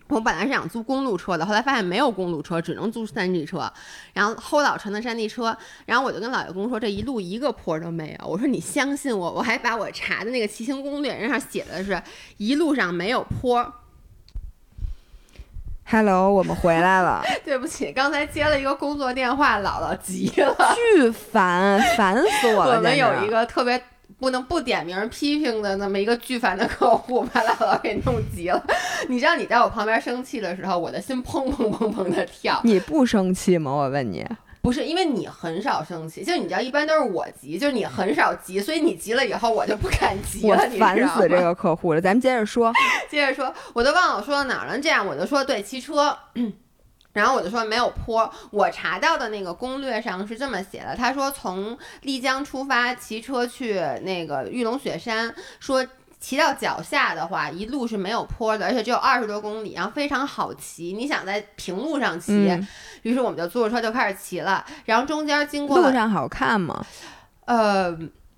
[0.10, 3.72] 我本来是想租公路车的，后来发现没有公路车，只能租山地车。
[4.14, 8.28] 然后齁老沉的山地车，然后我就跟老爷公说，这一路一个坡都没有。
[8.28, 12.00] 我说你相信我，我还把我查的那个骑行攻略，人上写的是
[12.38, 13.74] 一路上没有坡。
[15.88, 17.24] Hello，我们回来了。
[17.46, 22.78] 对不起，刚才接了一个工作电话，姥姥 急了，巨烦，烦死我了。
[22.78, 23.80] 我们有一个特别
[24.20, 28.62] 不能不点名批评的那么一个巨烦的客户，把姥姥给弄急了。
[29.08, 32.60] 你知道你在我旁边生气的时候，我的心砰砰砰砰的跳。
[32.64, 33.72] 你不生气吗？
[33.72, 34.26] 我问你。
[34.66, 40.58] 不是因为你很少生气，就你知道，一般都是我急，就是你很少急，所以你急了以后，我就不敢 急了。
[40.58, 42.02] 我烦死这个客户了。
[42.02, 42.74] 咱们接着说，
[43.08, 44.80] 接着说，我都忘了我说到哪儿了。
[44.80, 46.18] 这样我就说，对，骑车，
[47.14, 55.86] 然后我就说没有坡，我查到的那个攻略上是这么写的，他说从丽江出发骑车去那个玉龙雪山，说
[56.20, 60.94] 骑到脚下的话，一路是没有坡的，而且只有二十多公里，然后非常好骑。
[60.94, 62.34] 你想在平路上骑，
[63.04, 66.86] 于是我们就坐着车就开始骑了，然后中间经过路上好看吗？
[67.46, 67.98] 呃。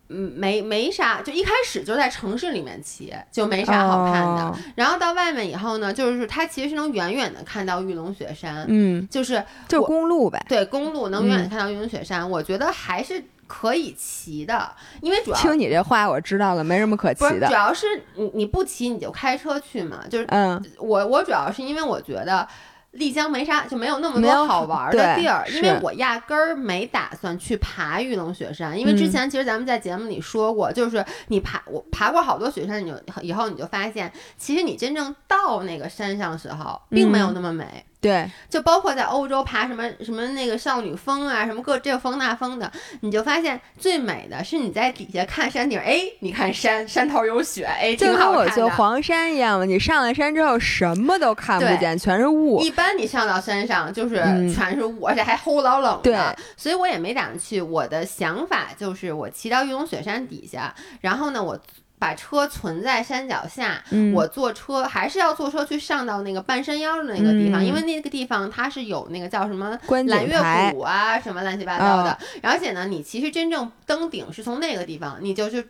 [0.09, 4.57] 嗯，没没啥，就一开始就在城市里面骑，就没啥好看的。
[4.73, 10.41] 然后到外面以后呢，就是它其实是能远远的看到玉龙雪山，嗯，就是就公路呗。
[10.47, 14.69] 对，公路能远远看到玉龙雪山，我觉得还是可以骑的，
[15.01, 17.47] 因为主要听你这话我知道了，没什么可骑的。
[17.47, 22.47] 主要是你你不骑你就开车去嘛，就是嗯，我我主要是因为我觉得。
[22.91, 37.85] 丽江没啥，就没有那么多好玩的地儿，因为我压根儿没打算去爬玉龙雪山，因为之前其实咱们在节目里说过，就是你爬我爬过好多雪山，你就以后你就发现，其实你真正到那个山上的时候，并没有那么美。
[38.07, 49.65] 对，就包括在欧洲爬什么什么那个少女峰啊，什么各这峰那峰的，你就发现最美的是你在底下看山顶，哎，你看山山头有雪，哎，就跟我去黄山一样嘛。
[49.65, 52.61] 你上了山之后什么都看不见，全是雾。
[52.61, 54.15] 一般你上到山上就是
[54.53, 56.03] 全是雾，而且还齁老冷的。
[56.03, 57.61] 对，所以我也没打算去。
[57.61, 61.59] 我的想法就是我骑到玉龙雪山底下，然后呢，我。
[61.99, 63.83] 把车存在山脚下，
[64.13, 70.37] 我坐车还是要坐车去上到那个半山腰的那个地方，因为那个地方它是有那个叫什么蓝月
[70.71, 72.17] 谷啊，什么乱七八糟的。
[72.43, 75.67] 而且呢，你其实真正登顶是从那个地方，你就是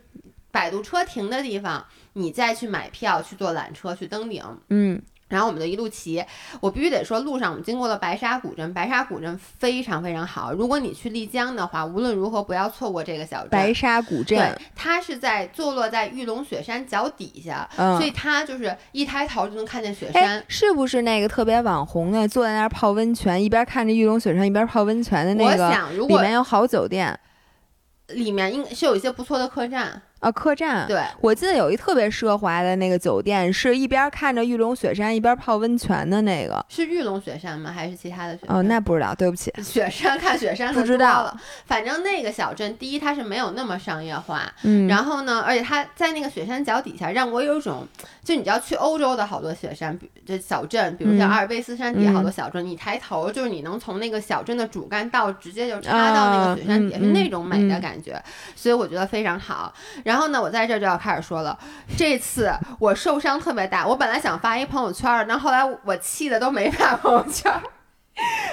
[0.51, 4.43] 摆渡车停的地方，你再去买票去坐缆车去登顶。
[4.69, 5.01] 嗯。
[5.27, 6.23] 然后我们就一路骑，
[6.61, 10.53] 我必须得说，路上我们经过了白沙古镇，白沙古镇非常非常好。
[10.53, 13.49] 如果你去丽江的话，无论如何不要错过这个小镇。
[13.49, 20.41] 白沙古镇，对，它是在坐落在玉龙雪山脚底下，所以它就是一抬头就能看见雪山。
[20.47, 25.65] 是不是那个特别网红的，坐在那儿泡温泉，一边看着玉龙雪山一边泡温泉的那个？
[25.65, 27.19] 我想，如果里面有好酒店，
[28.07, 30.01] 里面应该是有一些不错的客栈。
[30.19, 30.87] 啊，客栈。
[30.87, 36.65] 对，我记得有一特别奢华的那个酒店，是一边看着玉龙雪山，一边泡温泉的那个。
[36.69, 37.71] 是玉龙雪山吗？
[37.71, 38.43] 还是其他的雪？
[38.47, 39.53] 哦，那不知道，对不起。
[39.63, 41.39] 雪山看雪山 不知道了。
[41.65, 44.87] 反正那个小镇，第一它是没有那么商业化，嗯。
[44.87, 47.87] 然后呢，而且它在那个雪山脚底下，让我有一种，
[48.23, 58.19] 就你知道去欧洲的好多雪山，比这小镇，比如像阿尔卑斯山底下好多小镇，你抬头就是你能从那个小镇的主干道直接就插到那个雪山底下，是那种美的感觉。
[58.55, 59.71] 所以我觉得非常好。
[60.07, 60.87] 然后呢，我在这就。
[60.87, 61.59] 要开始说了，
[61.97, 67.51] 这次我受伤特别大，我本来想发一朋友圈，但后来我气的都没发朋友圈，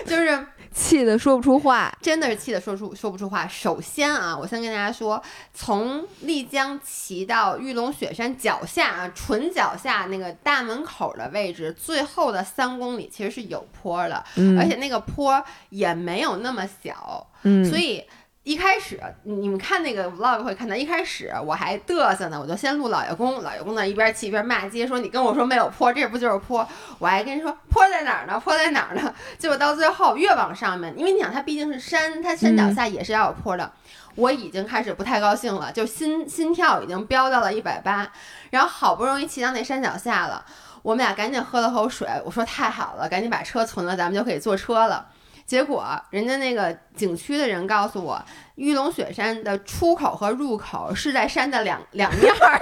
[0.05, 3.47] 就是气的说不出话，真的是气的说出说不出话。
[3.47, 14.17] 首先啊，我先跟大家说，从丽江骑到玉龙雪山脚下啊，纯脚下那个大门口的位置，最后的三公里其实是有坡的，
[14.59, 17.29] 而且那个坡也没有那么小，
[17.71, 18.03] 所以。
[18.45, 26.67] 一开始你们看那个 vlog 会看到，一开始我还嘚瑟呢，我就先录老爷公，老爷公呢一边骑一边骂街，说你跟我说没有坡，这不就是坡？
[26.99, 28.39] 我还跟人说坡在哪儿呢？
[28.39, 29.15] 坡在哪儿呢？
[29.39, 33.73] 结果到最后越往上面，因为你想它毕竟是山，它山脚下也是要有坡的，
[34.15, 38.13] 我已经开始不太高兴了，就心心跳已经飙到了一百八，
[38.51, 40.45] 然后好不容易骑到那山脚下了，
[40.83, 45.07] 我们俩赶紧喝了口水，我说太好了，赶紧把车存了，咱们就可以坐车了。
[45.47, 48.23] 结果，人家那个景区的人告诉我，
[48.57, 52.37] 玉龙雪山的出口和入口是在山的两两面儿。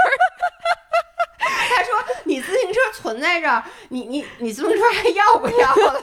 [1.39, 1.93] 他说
[2.25, 6.01] ：“你自行车存在这儿，你你你自行车还要不要了？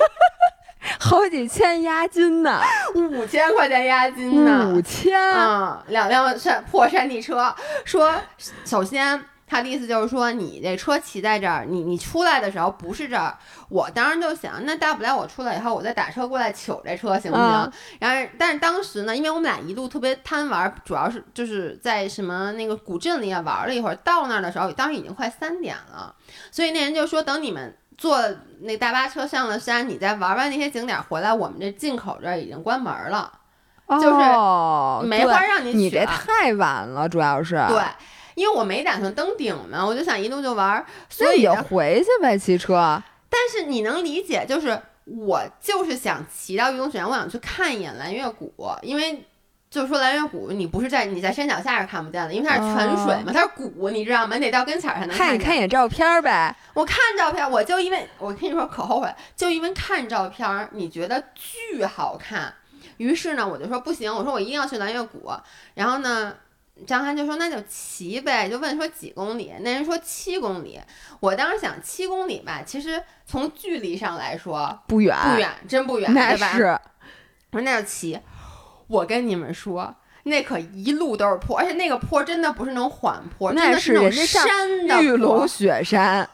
[1.00, 2.62] 好几千押金呢，
[2.96, 7.54] 五千块钱押金呢，五千啊，两辆山破山地车。
[7.86, 8.14] 说
[8.66, 13.36] 首先。”他的意思就是说，你这车骑在这儿，你你出来的时候不是这儿，
[13.68, 17.72] 我当时就想，那大不了我出来以后，我再打车过来取这车，行不行？
[18.00, 26.14] 然后，但是当时呢，因为我们俩一路特别贪玩，主要是就是在什么那个古镇里也玩了一会儿，到那儿的时候，当时已经快三点了，
[26.52, 28.22] 所以那人就说，等你们坐
[28.62, 33.32] 那大巴车上了山，你再玩完那些景点回来，我们这进口这儿已经关门了，
[33.90, 35.78] 就是没法让你取。
[35.80, 37.82] 你这太晚了，主要是对。
[38.40, 43.04] 因为我没打算登顶嘛，我就想一路就玩，所以就回去呗，骑车。
[43.30, 49.26] 但是你能理解，就是我就是想骑到玉龙雪山，我想去看一眼蓝月谷，因为
[49.70, 54.38] 就是说蓝月谷，你不是在你在山脚下是看不见的，因为它是泉水嘛，它是谷，你知道吗？
[54.38, 55.28] 你得到跟前才能看。
[55.28, 62.54] 看看眼照片呗，我看照片，我就因为我跟你说可后悔，就因为看照片，你觉得巨好看，
[62.96, 65.30] 于是呢，我就说不行，我说我一定要去蓝月谷，
[65.74, 66.34] 然后呢。
[66.86, 70.80] 张翰就说那就骑呗，就问说几公里，那人说七公里。
[71.20, 76.66] 我当时想七公里吧，其实从距离上来说不远，不远，真不远，那是。
[77.52, 78.20] 我说那就骑。
[78.88, 86.28] 我跟你们说，那可一路都是坡，而且那个坡真的不是那种缓坡，那是那种山的玉龙雪山。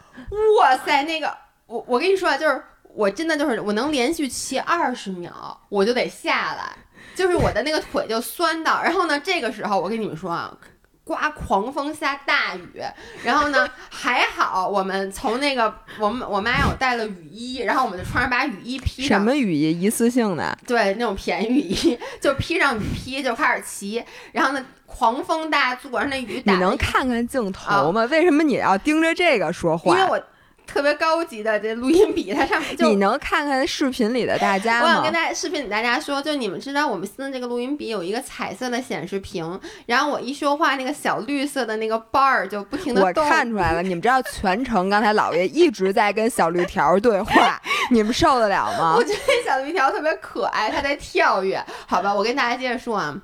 [0.59, 6.77] 哇塞，那个我我跟你说啊，就是我真的就是我能连续骑二十秒，我就得下来。
[7.15, 10.55] 就是我的那个腿就酸到，然后呢，这个时候我跟你们说啊，
[11.03, 12.81] 刮狂风下大雨，
[13.23, 19.19] 然后呢还好我们从那个我们我妈让我带了雨衣，然后我们就穿上把雨衣披上。
[19.19, 19.81] 什么雨衣？
[19.81, 20.57] 一次性的？
[20.67, 26.53] 对，那种便宜雨衣，就披上雨披就开始骑，然后呢狂风大作，那雨打。
[26.53, 28.05] 你能看看镜头吗？
[28.11, 29.97] 为什么你要盯着这个说话？
[29.97, 30.21] 因为我。
[30.65, 34.87] 特别高级的这录音笔，它上面就你能看看视频里的大家吗？
[34.87, 43.23] 我想跟大家视频里大家说，就你们知道我们新的这个录音笔有一个彩色的显示屏，然后我一说话，那个小绿色的那个 bar 就不停的动。
[43.23, 48.95] 我看出来了， 你们知道全程刚才老爷一直在跟小绿条对话， 你们受得了吗？
[48.97, 51.63] 我觉得小绿条特别可爱，它在跳跃。
[51.87, 53.17] 好吧，我跟大家接着说啊。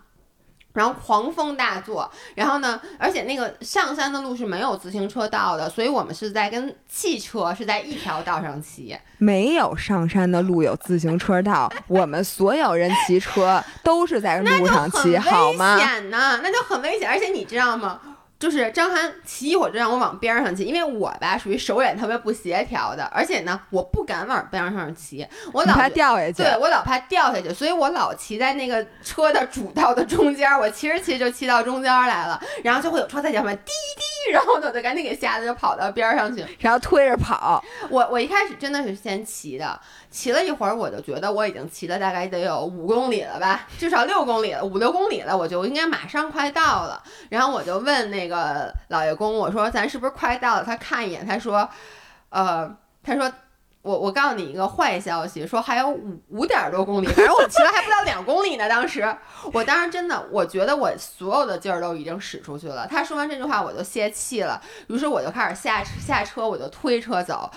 [0.73, 8.97] 然后狂风大作，然后呢，而且那个上山的路是没有自行车道的，所以我们是在跟汽车是在一条道上骑。
[9.17, 15.75] 没有上山的路有自行车道，我们所有人骑车都是在路上骑，好吗？
[15.75, 17.99] 危险呢，那就很危险，而且你知道吗？
[18.41, 26.41] 就是张涵骑一会儿就让我往边上骑，因为我吧属于手眼特别不协调的，而且呢我不敢往边上骑，我老怕掉下去。
[26.41, 37.63] 对我老怕掉下去，所以我老骑在那个车的主道的中间，我骑着骑着就骑到中间来了，然后就会有车在前面滴滴，然后呢我就赶紧给吓得就跑到边上去，然后推着跑。
[37.91, 39.79] 我我一开始真的是先骑的。
[40.09, 47.01] 骑了一会儿，我就觉得我已经骑了大概得有五公里了吧，至少六公里了，五六公里了，我就应该马上快到了。
[47.29, 50.63] 然后我就问那个个老爷公，我说咱是不是快到了？
[50.63, 51.69] 他看一眼，他说，
[52.29, 53.31] 呃，他说。
[53.81, 58.69] 我我告诉你一个坏消息，说还有五五点多公里，反正我骑了还不到两公里呢。
[58.69, 59.03] 当时，
[59.51, 62.85] 我当时真的，我觉得我所有的劲儿都已经使出去了。
[62.87, 67.49] 他说完这句话，我就泄气了，于是我就开始下下车，我就推车走，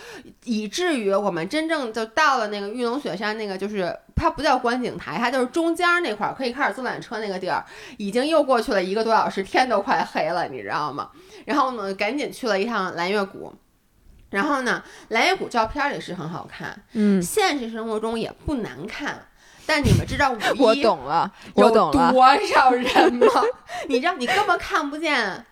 [0.44, 7.62] 以至于我们真正就到了那个玉龙雪山，那个就是它不叫观景台，它就是中间那块儿可以开始坐缆车那个地儿，
[7.98, 11.10] 已经又过去了一个多小时，天都快黑了，你知道吗？
[11.44, 13.52] 然后呢，赶紧去了一趟蓝月谷。
[14.34, 19.28] 然后呢，蓝月谷照片里是很好看，嗯，现实生活中也不难看。
[19.64, 23.26] 但你们知道五 一我懂了，我懂了多少人吗？
[23.88, 25.46] 你知道，你根本看不见。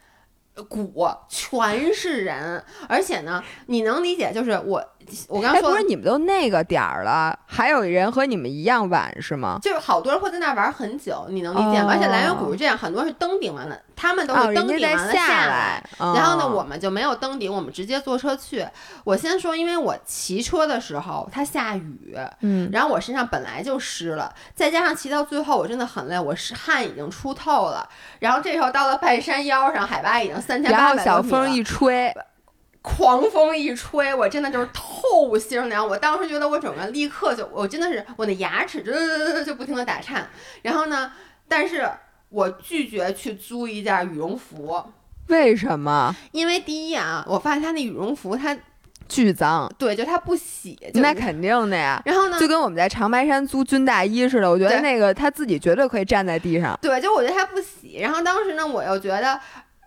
[0.68, 4.30] 谷全是人，而且呢，你能理解？
[4.34, 4.84] 就是我，
[5.28, 9.58] 我刚说不是你们都那个点儿了，还有人和你们一样晚是吗？
[9.62, 11.92] 就是好多人会在那儿玩很久，你能理解吗？
[11.92, 18.66] 而且蓝源谷是这样，很多是登顶完了，他们都是登顶完了下来，然后呢，我们就没有登顶，我们直接坐车去。
[19.04, 27.88] 我先说，因为我骑车的时候它下雨，嗯，然后我身上本来就湿了，再加上骑到最后我真的很累，我是汗已经出透了，
[28.18, 30.32] 然后这时候到了半山腰上，海拔已经。
[30.64, 32.12] 然后小风一吹，
[32.82, 35.86] 狂风一吹，我真的就是透心凉。
[35.86, 40.28] 我当时觉得我整个立刻就，我真的是我的牙齿就就不停的打颤。
[40.62, 41.12] 然后呢，
[41.46, 41.88] 但是
[42.28, 44.84] 我拒绝去租一件羽绒服。
[45.28, 46.12] 为什么？
[46.32, 48.58] 因为第一啊，我发现它那羽绒服它
[49.08, 49.72] 巨脏。
[49.78, 50.76] 对，就它不洗。
[50.94, 52.02] 那肯定的呀。
[52.04, 56.76] 然后呢，就跟我们在长白山租军大衣似的，我觉得那个他自己绝对可以站在地上。
[56.82, 57.98] 对，就我觉得他不洗。
[58.00, 59.38] 然后当时呢，我又觉得。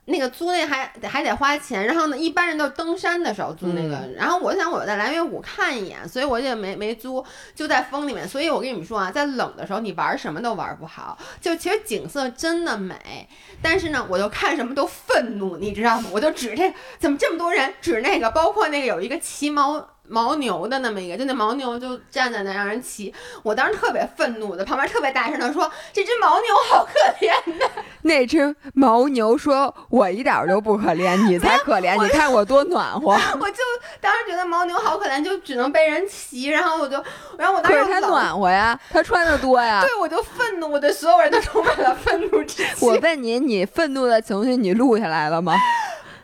[0.06, 8.28] 那个租那还得还得花钱，然后呢，一般人都登山的时候租那个，然后我想我在蓝月谷看一眼，所以我也没没租，就在风里面。
[8.28, 13.28] 所以我跟你们说啊，在冷的时候你玩什么都玩不好，就其实景色真的美，
[13.62, 16.10] 但是呢，我就看什么都愤怒，你知道吗？
[16.14, 19.95] 我就指这怎么这么多人，指那个，包括那个有一个骑毛。
[20.10, 23.14] 牦牛的那么一个，就那牦牛就站在那让人骑，
[23.44, 26.92] 我当时特别愤怒的，旁边特别大声的说：“这只牦牛好可
[27.26, 27.66] 怜呐。”
[28.04, 33.64] 那只牦牛说：“我一点都不可怜，你才可怜，你看我多暖和。”我就
[34.00, 37.04] 当时觉得牦牛好可怜，就只能被人骑，然后我就，
[37.38, 39.82] 然后我当时它暖和呀，它穿的多呀。
[39.84, 42.86] 对，我就愤怒，我对所有人都充满了愤怒之气。
[42.86, 45.56] 我问你，你愤怒的情绪你录下来了吗？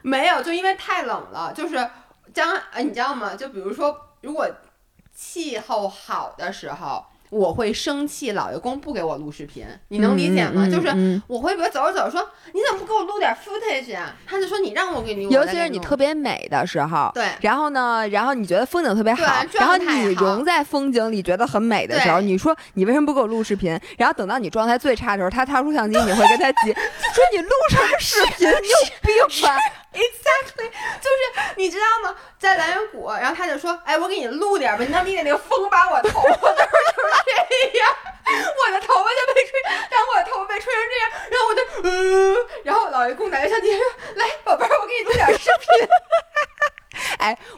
[0.03, 1.89] 没有，就因为太冷了，就是。
[2.33, 3.35] 将哎，你知道吗？
[3.35, 4.47] 就比如说，如果
[5.13, 10.67] 气候好的时候，我会生气，老爷公不给我录视频，你能理解吗？
[10.69, 14.13] 就是我会比如走着走着说，你怎么不给我录点 footage 啊？
[14.25, 23.79] 他就说你让我给你，尤其是你特别美的时候，对，然后呢，然后你觉得风景特别好，然后你融在风景里觉得很美的时候，你说你为什么不给我录视频？
[23.97, 28.47] 然后等到你状态最差的时候，他掏出相机，你会跟他急说你录什么视频？
[28.49, 29.57] 你有病吧
[29.93, 30.69] ？Exactly，
[31.01, 32.15] 就是你知道吗？
[32.39, 36.69] 在蓝源谷，然后他就说：“哎，我给你录点吧，你能理解那个风把我头发都是
[37.25, 37.89] 这样，
[38.65, 43.85] 我的头发就被吹，然后我的头发被吹成这样，然后我就嗯，然后老爷公拿着相机说：
[44.15, 45.87] 来，宝贝儿，我给你录点视频。”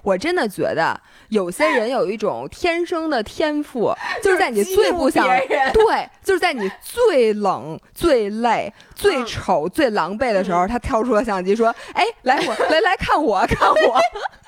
[0.04, 1.00] 哎，我真的觉得
[1.30, 5.26] 有些人有一种天生的天赋， 就是在你最不想
[5.74, 13.98] 对，就是在你最冷、最累、最丑、最狼狈的时候，他挑出了相机说：“哎，来我来来看我看我。”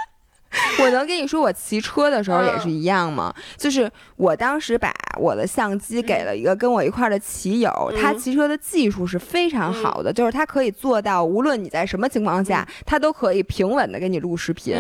[0.82, 3.34] 我能跟你说，我骑车的时候也是一样吗？
[3.58, 14.76] 就是我当时把我的相机给了一个跟我一块的骑友，他骑车的技术是非常好的，就是他可以做到无论你在什么情况下，他都可以平稳的给你录视频。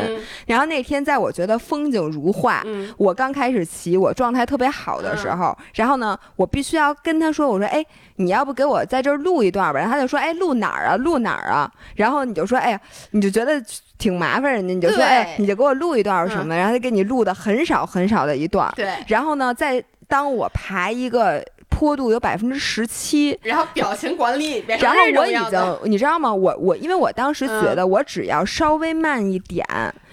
[0.47, 2.63] 然后那天在我觉得风景如画，
[2.97, 7.85] 我刚开始骑，我状态特别好的时候，然后呢，我必须要跟他说，我说，哎，
[8.15, 9.79] 你要不给我在这儿录一段吧？
[9.79, 10.95] 然后他就说，哎，录哪儿啊？
[10.97, 11.71] 录哪儿啊？
[11.95, 13.63] 然后你就说，哎呀，你就觉得。
[13.97, 18.69] 挺麻烦人家，你就说，哎，你就给我录一段什么的，然后他给你录的很少很少的一段。
[18.75, 18.93] 对。
[19.07, 21.41] 然后呢，再当我排一个
[21.75, 26.33] 坡度有百分之十七，然后表情管理，然后我已经，你知道吗？
[26.33, 29.65] 我我因为我当时觉得我只要稍微慢一点。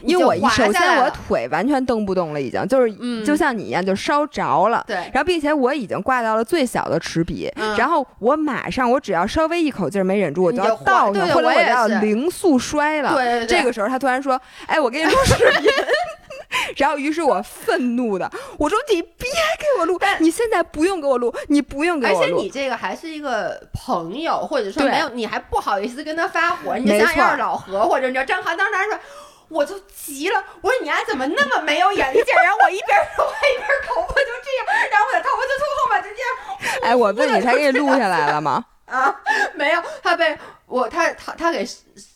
[0.04, 2.92] 因为我首先我腿完全蹬不动了，已经就是
[3.24, 4.84] 就像你一样，就烧着了。
[4.84, 7.48] 对，然后并且我已经挂到了最小的齿比，
[7.78, 13.14] 然后我马上我只要稍微一口劲没忍住，我就要倒上，或者我要零速摔了。
[13.14, 14.36] 对，这个时候他突然说
[14.66, 15.70] ：“哎，我给你录视频。”
[16.76, 19.28] 然后于是我愤怒的我说：“你别
[19.59, 28.98] 给我录，你现在不用给我录，你不用给我录。”而且你这个还是一个朋友，或者说没有，你还不好意思跟他发火，你就想要是老何或者你知道张涵当时说。
[29.48, 32.42] 我就急了，我说你丫怎么那么没有眼力见儿？
[32.42, 36.80] 然后我一边 说话一边头发就这样，然后我的头发就从后面就这样。
[36.84, 38.64] 哎，我问你，他给你录下来了吗？
[38.88, 39.14] 啊，
[39.53, 41.68] 没有，他被我他他他给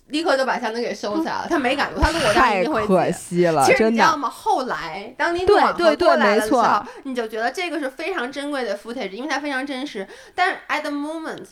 [0.09, 4.29] 立刻就把箱子给收起来了， 他没敢录，他录我太可惜了，其实你知道吗？
[4.29, 10.07] 后来当你对对对，没错，你就觉得这个是非常珍贵的 footage，因为它非常真实。
[10.35, 11.47] 但是 at the moment。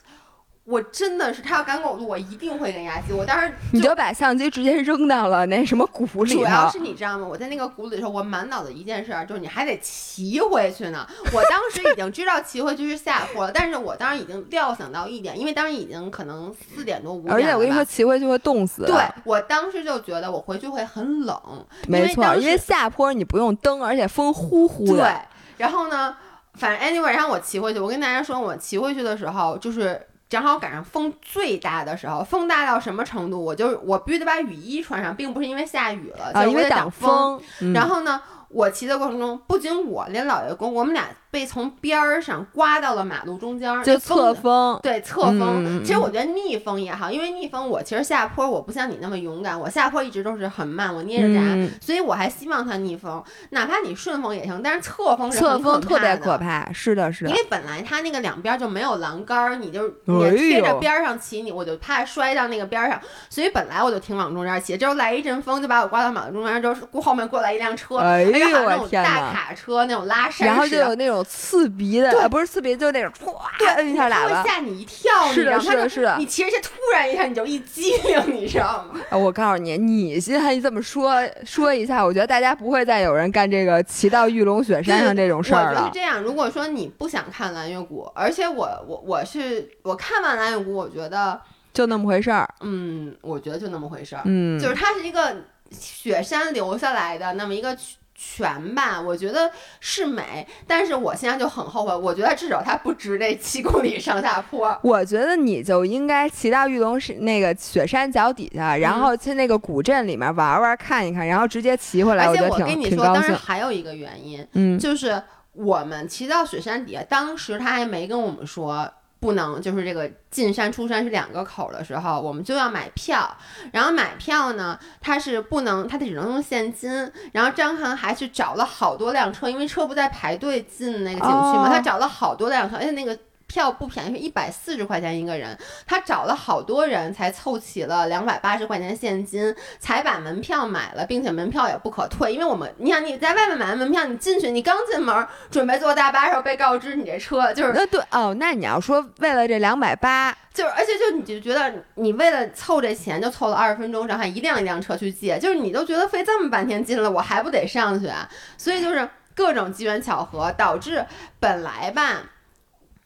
[0.65, 3.13] 我真的是，他要敢给我录，我一定会跟压机。
[3.13, 6.33] 我当时你就把相机直接扔到了那什么谷里。
[6.33, 7.27] 主要是你知道吗？
[7.27, 11.07] 我在那个谷里的时候，我满脑子一件事儿，就是你还得骑回去呢。
[11.35, 17.35] 我当时已经知道骑回去是下坡了，但是我当时已经料想到一点，因为当时已经可能四点多五点了。
[17.35, 18.87] 而且我跟你说，骑回去会冻死。
[18.87, 21.39] 对我当时就觉得我回去会很冷。
[21.87, 25.03] 没错，因为下坡你不用蹬，而且风呼呼的。
[25.03, 25.13] 对，
[25.59, 26.17] 然后呢，
[26.55, 30.01] 反正 anyway，然后我骑回去，我跟大家说，我骑回去的时候就是。
[30.29, 33.43] 正好赶上风最大的时候，风大到什么程度？
[33.43, 37.41] 我就我必须得把雨衣穿上，并不是因为下雨了，就因为挡风。
[37.75, 41.09] 然后呢，我骑的过程中，不仅我，连老爷公，我们俩。
[41.35, 45.83] 被从边儿上刮到了马路中间，就侧风，对侧风。
[45.85, 51.41] 其实我觉得逆风也好，因为逆风我其实下坡我不像你那么勇敢，我下坡一直都是很慢，我捏着闸，
[51.81, 53.21] 所以我还希望它逆风，
[53.51, 54.61] 哪怕你顺风也行。
[54.63, 57.31] 但是侧风是侧风特别可怕，是的，是的。
[57.31, 59.89] 因为本来它那个两边就没有栏杆，你就
[60.21, 64.77] 也贴着边上骑，你我就怕摔到那个边上，所以本来我就挺往中间骑。
[64.77, 68.31] 之后来一阵风就把我刮到马路中间，之后后面过来一辆车，哎呦
[68.63, 71.24] 我天大卡车那种拉山然后就有那种。
[71.25, 75.11] 刺鼻的，不是刺鼻，就那种唰摁一下喇叭，会吓你一跳。
[75.33, 76.17] 是的，是的，是的。
[76.19, 79.01] 你骑着车突然一下，你就一激灵，你知道吗？
[79.17, 85.81] 我告诉你，你现在这么说说一下，我觉得大家不会再有人干这个骑到玉龙雪山上这种事儿了。
[85.83, 91.41] 我是这样，如果说你不想看蓝月谷，而且我我我是我看完蓝月谷，我觉得
[91.73, 92.49] 就那么回事儿。
[92.61, 94.23] 嗯，我觉得就那么回事儿。
[94.25, 95.37] 嗯，就是它是一个
[95.71, 97.77] 雪山留下来的那么一个。
[98.15, 99.51] 全吧，我觉得
[99.81, 101.95] 是美，但是我现在就很后悔。
[101.95, 104.79] 我觉得至少它不值这七公里上下坡。
[104.83, 112.27] 我觉得你就应该骑到玉龙是那个雪山脚底下，然后去那个古镇里面玩玩看一看，然后直接骑回来。
[112.27, 118.89] 而且我跟你说，当然还有一个原因，嗯，就是我们骑到雪山底下，当时他还没跟我们说。
[119.25, 123.35] 不能就是这个进山出山是两个口的时候，我们就要买票。
[123.73, 127.11] 然后买票呢，它是不能，它只能用现金。
[127.33, 135.57] 然后张涵还去找了好多辆车，因为车不在排队进那个景区嘛，他找了好多辆车，而且那个票不便宜，是一百四十块钱一个人。
[135.87, 142.33] 他找了好多人才凑齐了两百八十块钱现金，才把门票买了，并且门票也不可退。
[142.33, 158.29] 因为我们，你想你在外面买的门票，你进去，你刚进门准备坐大巴时候被告知你这车就是那对哦，那你要说为了这两百八，就是而且就你就觉得你为了凑这钱就凑了二十分钟，然后还一辆一辆车去借，就是你都觉得费这么半天劲了，我还不得上去啊？
[158.57, 161.05] 所以就是各种机缘巧合导致
[161.39, 162.23] 本来吧。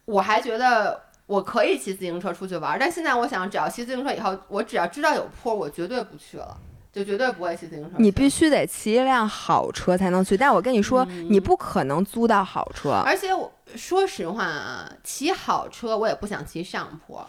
[0.09, 6.57] 我还觉得我可以骑自行车出去玩，但现在我想，只要骑自行车以后，我只要知道有坡，我绝对不去了，
[6.91, 7.91] 就绝对不会骑自行车。
[7.99, 12.93] 你必须得骑一辆好车才能去，但我跟你说，你不可能租到好车。
[13.05, 17.29] 而且我说实话啊，骑好车我也不想骑上坡。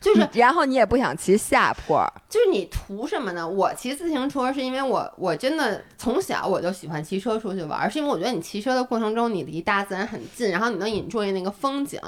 [0.00, 3.46] 就是，然后你也不想骑下坡，就是你图什么呢？
[3.46, 12.00] 我骑自行车是因为我我真的从小我就喜欢骑车出去玩，是因为我觉得你骑车的过程中你离大自然很近，然后你能引注意那个风景，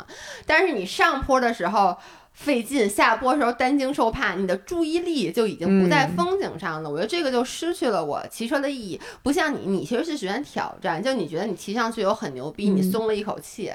[0.47, 1.97] 但是你上坡的时候。
[2.41, 6.89] 费劲，下坡时候担惊受怕，你的注意力就已经不在风景上了。
[6.89, 8.99] 我觉得这个就失去了我骑车的意义。
[9.23, 13.71] 不像你，你其实是喜欢挑战，就你觉得你骑上去有很牛逼，你松了一口气。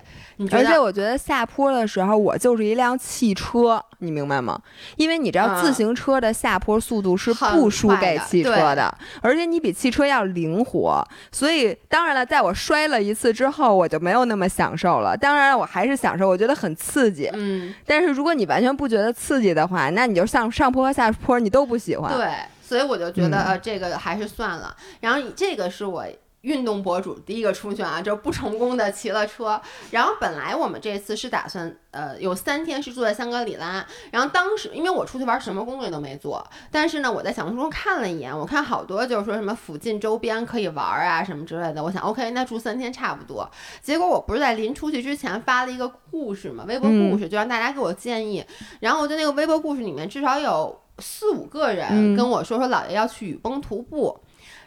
[0.52, 4.60] 而且我觉得下坡的时候，我就是一辆汽车，你明白吗？
[4.96, 8.92] 因为你知道自行车的下坡速度是不输给汽车的，
[9.22, 11.08] 而且你比汽车要灵活。
[11.32, 15.16] 所以当然了，在我摔了一次之后，我就没有那么享受了。
[15.16, 17.30] 当然，我还是享受，我觉得很刺激。
[17.34, 22.16] 嗯，但是如果你把完全不觉得刺激的话，那你就上上坡和下坡你都不喜欢。
[22.16, 24.74] 对，所以我就觉得呃，这个还是算了。
[25.02, 26.06] 然后这个是我。
[26.46, 29.60] 运动博主第一个出去啊，就不成功的骑了车。
[29.90, 33.84] 然后本来我们这次是打算，呃，有三天是住在香格里拉。
[34.12, 36.46] 然后当时因为我出去玩，什么攻略都没做。
[36.70, 41.84] 但是呢，我在小红书看了一眼，我看好多就是说什么附近周边可以玩啊什么之类的。
[41.84, 43.50] 我想，OK，那住三天差不多。
[43.82, 48.46] 结果我不是在临出去之前发了一个故事嘛，微博故事，就让大家给我建议。
[48.82, 54.16] 然后我在那个微博故事里面，至少有四五个人跟我说说，姥爷要去雨崩徒步。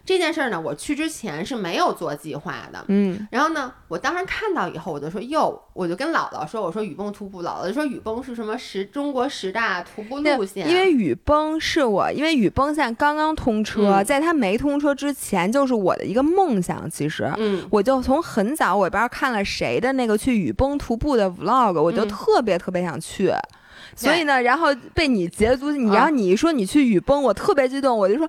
[0.08, 23.30] 这件事儿呢，我去之前是没有做计划的，嗯，然后呢，我当时看到以后，我就说哟，我就跟姥姥说，我说雨崩徒步，姥姥就说雨崩是什么十中国十大徒步路线，因为雨崩是我，因为雨崩现在刚刚通车，在它没通车之前，就是我的一个梦想，其实，嗯，我就从很早我不知道看了谁的那个去雨崩徒步的 vlog，我就特别特别想去。
[23.96, 28.28] 所以呢，然后被你捷足，你然后你一说你去雨崩，我特别激动，我就说，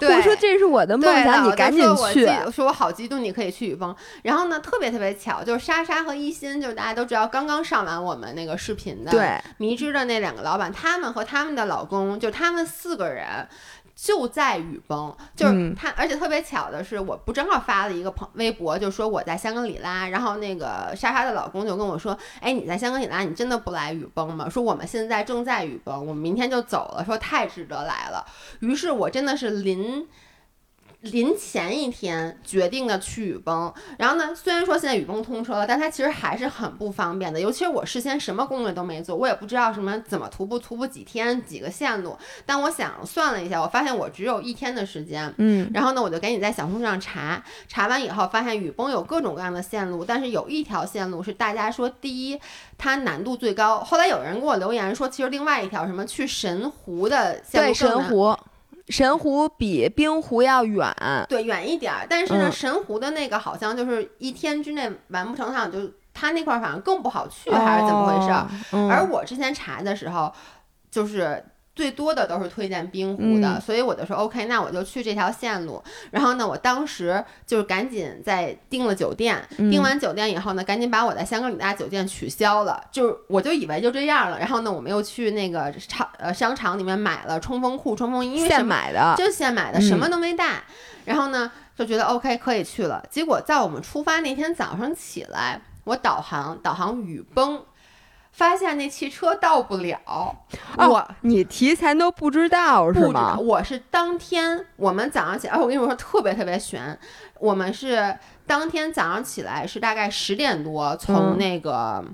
[0.00, 1.82] 我说这是我的梦想，你赶紧
[2.12, 2.26] 去。
[2.52, 3.94] 说我好激动，你可以去雨崩。
[4.22, 13.46] 然后呢，特别特别巧，就是莎莎和一心，就是大家都知道，刚刚上完我们那个视频的，对迷之的那两个老板，他们和他们的老公，就他们四个人。
[13.96, 24.48] 就在雨崩，就是他，而且特别巧的是，我不正好发了一个朋微博，就说我在香格里拉，然后那个莎莎的老公就跟我说，哎，你在香格里拉，你真的不来雨崩吗？
[24.50, 28.24] 说我们现在正在雨崩，我们明天就走了，说太值得来了。
[28.60, 30.06] 于是我真的是临。
[31.02, 37.38] 临前一天决定的去雨崩，然后呢，虽然说现在雨崩通车了，但它其实还是很不方便的。
[37.38, 42.16] 尤其是我事先什么攻略都没做，我也不知道什么怎么徒步，徒步几天几个线路。
[42.44, 52.40] 但我想算了一下，我发现我只有一天的时间，嗯，然后呢，我就赶紧在小红书上查，查完以后发现雨崩有各种各样的线路，但是有一条线路是大家说第一
[52.76, 53.78] 它难度最高。
[53.80, 58.36] 后来有人给我留言说，其实另外一条什么去神湖的线路神湖。
[58.88, 60.94] 神湖比冰湖要远，
[61.28, 62.06] 对，远一点儿。
[62.08, 68.78] 但是呢，神湖的那个好像就是一天之内完不成，好像就它那块儿反正更不好去，还是怎么回事？
[68.90, 70.32] 而我之前查的时候，
[70.90, 71.44] 就是。
[71.76, 75.80] 最多的都是推荐冰湖的，所以我就说 OK，那我就去这条线路。
[76.10, 82.82] 然后呢，我当时就是赶紧在订了酒店，订完酒店以后呢，赶紧把我在香格里拉酒店取消了。
[82.90, 84.38] 就是我就以为就这样了。
[84.38, 90.64] 然后呢，我们又去那个场呃商场里面买了冲锋裤、冲锋衣，现买的，就现买的，什么都没带。
[91.04, 93.04] 然后呢，就觉得 OK 可以去了。
[93.10, 97.62] 结果在我们出发那天早上起来，我导航导航雨崩。
[98.36, 99.98] 发现那汽车到不了，
[100.76, 103.34] 我你提前都不知道是吗？
[103.38, 106.98] 我是当天我们早上起来，我跟你说特别特别悬，
[107.40, 108.14] 我们是
[108.46, 112.04] 当天早上起来是大概十点多从那个。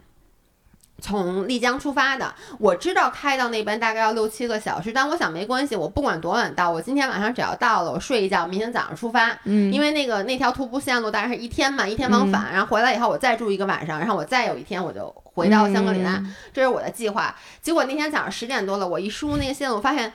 [1.02, 9.36] 从丽江出发的，我知道开到那边大概要六七个小时，但我想没关系，我不管多晚到，我今天晚上只要到了，我睡一觉，明天早上出发。
[9.42, 16.22] 嗯，因为那个那条徒步线路大概是一天嘛，一天往返，然后回来以后我再住一个晚上，然后我再有一天我就回到香格里拉，
[16.52, 17.34] 这是我的计划。
[17.60, 20.08] 结果那天早上十点多了，我一输那个线路，发现，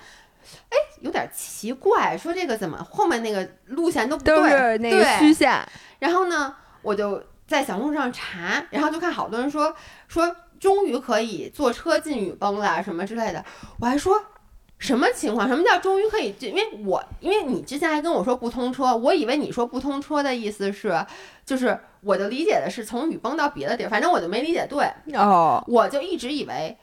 [0.70, 5.54] 哎，有点奇怪，说这个怎么后面那个路线都不对，那个虚线。
[6.00, 7.22] 然后呢，我就。
[7.48, 9.74] 在小红书上查，然后就看好多人说
[10.10, 13.44] 说终于可以坐车进雨崩了什么之类的。
[13.80, 14.22] 我还说
[14.78, 15.48] 什么情况？
[15.48, 16.36] 什么叫终于可以？
[16.40, 21.06] 因为我因为你之前还跟我说不通车，我以为你说不通车的意思是，
[21.46, 24.86] 就是我的理解的是从雨崩到别的地儿，反正我就没理解对
[25.16, 26.78] 哦，我就一直以为。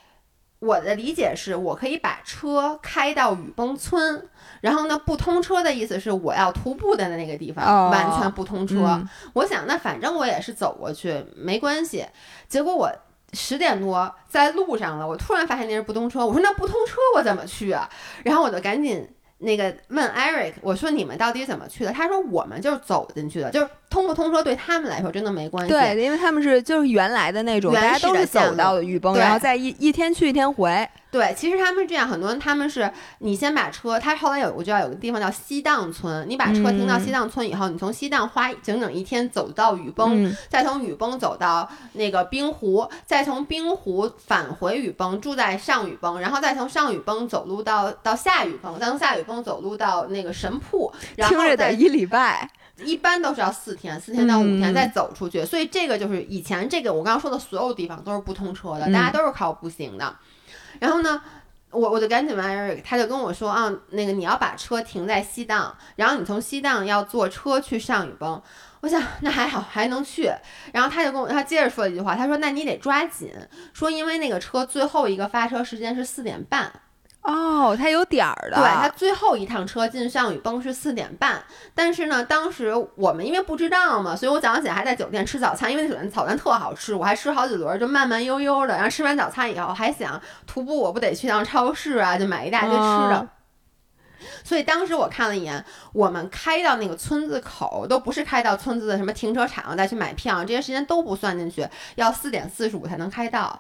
[0.61, 4.27] 我的理解是，我可以把车开到雨崩村，
[4.63, 8.99] 然后呢，不通车的意思是我要徒步的那个地方完全不通车。
[9.35, 12.07] 我想，那反正我也是走过去，没关系。
[12.49, 12.91] 结果我
[13.35, 17.89] 十点多在路上了，我突然发现那人不通车，我说那不通车我怎么去啊？
[18.25, 19.07] 然后我就赶紧。
[19.39, 21.93] 那个问 Eric，我说你们到底怎么去的？
[21.93, 25.73] 他说我们就是走进去的，就是通不通车对他们来说真的没关系。
[25.73, 30.89] 对，因为他们是就是原来的那种，大家都是走到雨崩，然后再一一天去一天回。
[31.13, 50.93] 对，其实他们是这样，很多人他们是，你先把车，他后来有我知道有个地方叫西荡村，你把车停到西荡村以后，你从西荡花整整一天走到雨崩，再从雨崩走到那个冰湖，再从冰湖返回雨崩，住在上雨崩，然后再从上雨崩走路到到下雨崩，再从下雨崩走路到那个神瀑，
[51.29, 60.17] 听着得一礼拜，一般都是要四天，四天到五天再走出去，所以这个就是以前这个我刚刚说的所有地方都是不通车的，大家都是靠步行的。
[60.81, 61.23] 然后呢，
[61.71, 68.43] 我我就赶紧问 Eric，他就跟我说啊，那个你要把车停在西藏，然后你从西藏要坐车去上雨崩。
[68.81, 70.31] 我想那还好还能去。
[70.73, 73.33] 然后他就跟我他接着说了一句话，他说那你得抓紧，
[73.73, 76.73] 说因为那个车最后一个发车时间是四点半。
[77.25, 78.57] 哦，它有点儿的。
[78.57, 81.43] 对它最后一趟车进上雨崩是四点半，
[81.75, 88.75] 但是呢，当时我们因为不知道嘛，所以我早上起来还在酒店吃早餐，因为酒店早餐特好吃，我还吃好几轮，就慢慢悠悠的。
[88.75, 93.29] 然后吃完早餐以后，还想徒步，我不得去趟超市啊，就买一大堆吃的。
[94.43, 95.65] 所以当时我看了一眼，
[95.95, 103.59] 我们开到那个村子口，都不是开到村子的什么停车场再去买票，这些时间都不算进去，要四点四十五才能开到。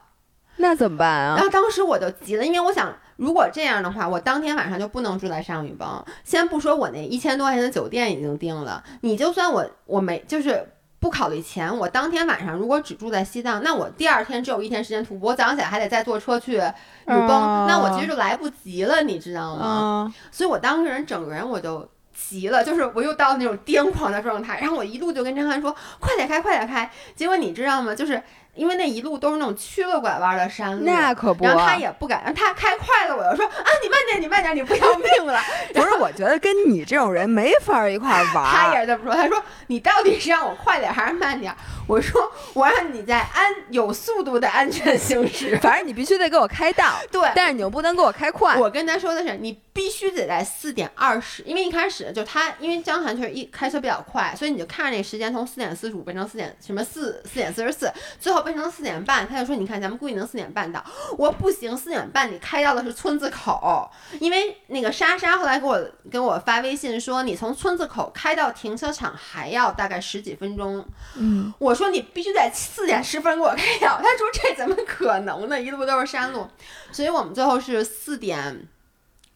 [0.56, 1.34] 那怎么办啊？
[1.36, 6.04] 然后当时我就急了，因为我想，如果这样的话，我当天晚上就不能住在上雨崩。
[6.24, 10.66] 先不说我那一千多块钱的酒店已经定了，你就算我我没就是
[10.98, 16.58] 不考虑钱，我当天晚上如果只住在西藏，那我第二天只有一天时间徒步，我早上起来还得再坐车去雨
[17.06, 20.12] 崩，那我其实就来不及了，你知道吗？
[20.32, 27.94] 所以我当时人整个人我就急了，就是我又到那种癫狂的状态，然后我一路就跟张翰说：“快点开，快点开！”结果你知道吗？
[27.94, 28.20] 就是。
[28.54, 31.44] 因为那一路都是那种曲了拐弯的山路，那可不。
[31.44, 35.40] 然后他也不敢，他开快了，我就说啊，你慢点，你慢点，你不要命了。
[35.74, 38.44] 不是，我觉得跟你这种人没法一块玩。
[38.44, 41.54] 他也是这么说，他说你到底是让我快点还是慢点？
[41.86, 42.20] 我说
[42.54, 46.94] 我让你在安有速度的安全行驶，反正你必须得给我开道。
[47.10, 48.56] 对，但是你又不能给我开快。
[48.56, 59.28] 我跟他说的是，你必须得在四点二十，因为一开始就他，因为江涵确实一开车比较快，所以你就看着那时间从四点四十五变成四点什么四四点四十四，最后变成四点半。
[59.28, 60.82] 他就说：“你看，咱们估计能四点半到。”
[61.18, 70.86] 我不行，四点半你开到的是村子口，因为那个莎莎后来给我给我发微信说，你从村子口开到停车场还要大概十几分钟。
[71.16, 74.00] 嗯，我说你必须在四点十分给我开到。
[74.00, 75.60] 他说这怎么可能呢？
[75.60, 76.46] 一路都是山路，
[76.92, 78.68] 所以我们最后是四点，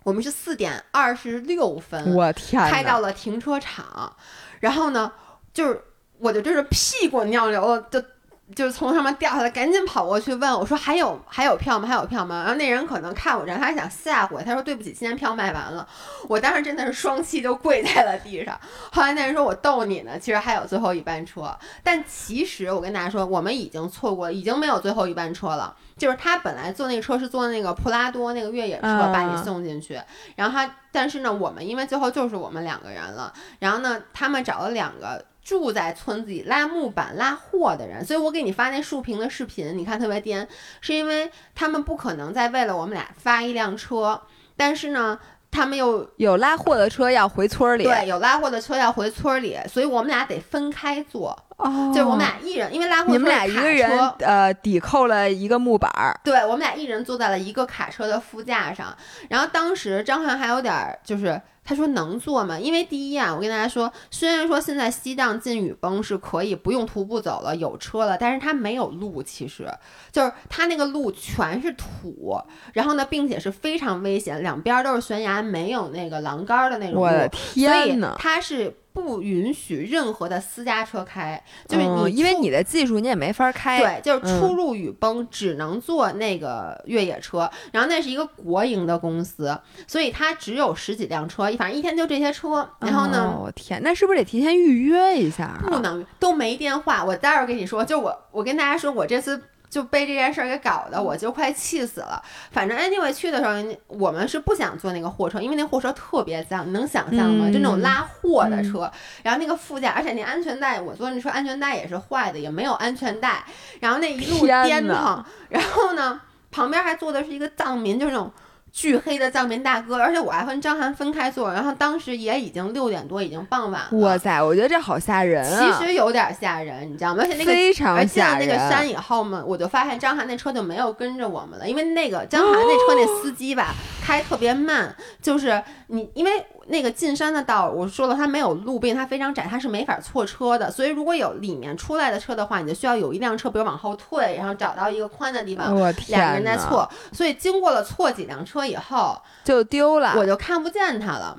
[0.05, 4.16] 我们是四点二十六分，我天，开到了停车场。
[4.61, 5.12] 然后呢，
[5.53, 5.82] 就是
[6.18, 8.09] 我就真是屁滚尿流的，就。
[8.57, 11.86] 就是从上面掉下来，赶紧跑过去问我说：“还有还有票吗？
[11.86, 15.86] 还有票吗？”然后那人可能看我这样，他想吓唬我，他说：“对不起，今天票卖完了。”
[16.28, 18.59] 我当时真的是双膝就跪在了地上。
[18.90, 25.76] 后来那人说：“我逗你呢，其实还有最后一班车。”但其实我跟大家说，我们已经错过，已经没有最后一班车了。
[25.99, 30.01] 就是他本来坐那个车是坐那个普拉多那个越野车把你送进去，
[30.36, 35.22] 然后他但是呢，我们因为最后就是我们两个人了，然后呢，他们找了两个。
[35.49, 40.46] 住在村子里拉木板拉货的人，所以我给你发那竖屏的视频，你看特别颠，
[40.82, 44.20] 是因为他们不可能再为了我们俩发一辆车，
[44.59, 45.18] 但是呢，
[45.51, 53.88] 他们又有拉货的车要回村里，对，有拉货的车要回村里，所以我们俩得分开坐，哦，就是我们俩一人，因为拉货你们俩一个人
[54.18, 58.94] 呃抵扣了一个木板儿，对我们俩一人坐在了一个卡车的副驾上，
[59.30, 61.40] 然后当时张翰还有点就是。
[61.69, 62.59] 他说能做吗？
[62.59, 69.69] 因为第一啊，我跟大家说，虽然说现在西藏进雨崩是可以不用徒步走了，有车了，但是它没有路，其实
[70.11, 72.41] 就是它那个路全是土，
[72.73, 78.75] 然后呢，并且是非常危险，两边都是悬崖，没有那个栏杆的那种路，我的天呐，它是。
[79.03, 83.78] 不允许任何的私家车开，就是你，因为你的技术你也没法开。
[83.78, 92.68] 对，就是出入雨崩只能坐那个越野车，然后那是一个国营的公司，所以它只有十几辆车，反正一天就这些车。
[92.80, 95.59] 然后呢，我天，那是不是得提前预约一下？
[95.66, 97.05] 不能，都没电话。
[97.05, 102.23] 我待会儿跟你说，就我，我跟大家说，我这次就被这件事儿给搞的，我就快气死了。
[102.51, 107.51] 反正 anyway 去的时候，我们是不想坐那个货车，因为那货车特别脏，你能想象吗？
[107.51, 108.91] 就那种拉货的车，
[109.23, 113.45] 然后那个副驾，而且那安全带，我坐那车安全带也是坏的，也没有安全带，
[113.81, 118.33] 然后那一路颠腾，然后呢，旁边还坐的是一个藏民，就是那种。
[118.73, 123.99] 巨黑的藏民大哥，而且我还和张涵分开坐，然后当时也已经六点多，已经傍晚了。
[123.99, 125.79] 哇塞，我觉得这好吓人啊！
[125.79, 127.23] 其实有点吓人，你知道吗？
[127.23, 128.41] 而且那个非常吓人。
[128.41, 136.31] 进了那个山以后嘛，我就发现张涵那车就没有跟着我们了，因为那个张涵那车那司机吧，开特别慢，就是你因为。
[136.71, 140.71] 那个进山的道，我说了，它没有路，并且它非常窄，它是没法错车的。
[140.71, 145.75] 所以如果有里面出来的车的话，你就需要有一辆车，比如往后退，然后找到一个宽的地方，
[146.09, 146.89] 两个人再错。
[147.12, 151.39] 所以经过了错几辆车以后，就丢了，我就看不见他了。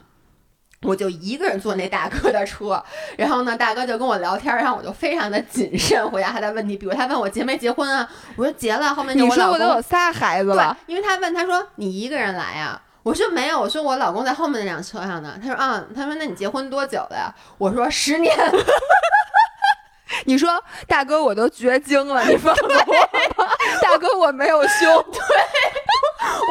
[0.84, 2.82] 我就一个人坐那大哥的车，
[3.18, 6.78] 然后呢，大哥就跟我聊天，然后我就非常的谨慎回答他的问题。
[6.78, 8.96] 比如他问我结没结婚啊，我说结了。
[8.96, 12.82] 后面你说我都有仨孩子了，对因为他问他说你一个人来呀？
[13.10, 15.36] 我说没有，我说我老公在后面那辆车上呢。
[15.42, 17.34] 他说啊，他说那你结婚多久了呀？
[17.58, 18.38] 我说十年。
[20.26, 23.50] 你说大哥我都绝经了，你放过我吧，
[23.82, 25.02] 大哥我没有胸。
[25.12, 25.20] 对，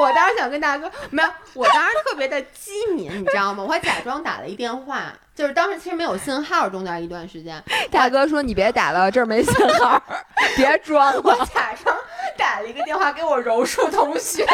[0.00, 3.62] 我当时想跟大哥没有，我当时特别的机敏，你知道吗？
[3.62, 7.62] 我还假装打了一电话，就是当时其实没有信号，中间一段时间。
[7.92, 10.02] 大哥说你别打了，这儿没信号，
[10.56, 11.20] 别装了。
[11.22, 11.96] 我假装
[12.36, 14.44] 打了一个电话给我柔术同学。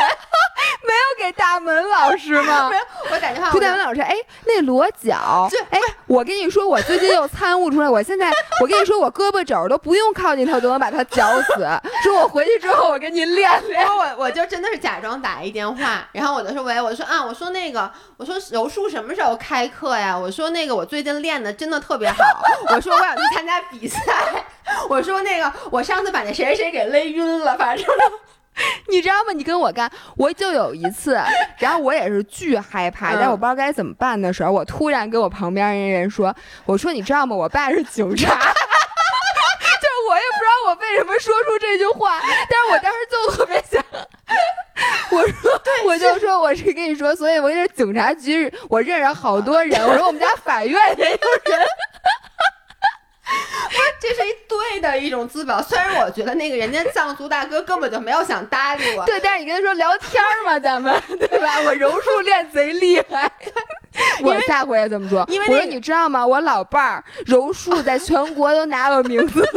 [0.86, 2.68] 没有给大门老师吗？
[2.68, 4.02] 没有，我打电话给大门老师。
[4.02, 4.14] 哎，
[4.44, 8.30] 那裸脚，哎，我跟你说，我最近又参悟出来，我现在，
[8.60, 11.66] 我跟你说，我胳膊肘都不用靠近他，都能把他绞死。
[12.02, 13.86] 说我回去之后，我跟你练练。
[13.86, 20.16] 我我就真的是假装打一电话，然后我就说喂，我说啊，我说那个，我说柔术什么时候开课呀？
[20.16, 22.16] 我说那个我最近练的真的特别好。
[22.74, 24.00] 我说我想去参加比赛。
[24.88, 27.86] 我说那个我上次把那谁谁谁给勒晕了，反正。
[28.88, 29.32] 你知道吗？
[29.34, 31.18] 你跟我干，我就有一次，
[31.58, 36.32] 然后我也是巨害怕，但我不知道该怎么办的时候，我突然跟我旁边人人说
[36.64, 37.34] ：“我说你知道吗？
[37.34, 38.32] 我爸是警察。
[38.38, 43.82] ”就是我也不知道我为什么说出这句话，但是我当时就特别想，
[45.14, 45.50] 我说，
[45.86, 51.18] 我就说我是跟你说，所以我是警察局，我认识好多人，我说我们家法院也有
[51.52, 51.66] 人。
[54.06, 61.60] 这是一对的一种自保，虽然我觉得那个人家藏族大哥根本就没有想搭理我， 对，但是你跟他说聊天嘛，咱们 对吧？
[61.64, 63.30] 我柔术练贼厉害，
[64.22, 65.24] 我下回也这么说。
[65.28, 66.26] 因为我说你知道吗？
[66.26, 69.42] 我老伴儿柔术在全国都拿了名次。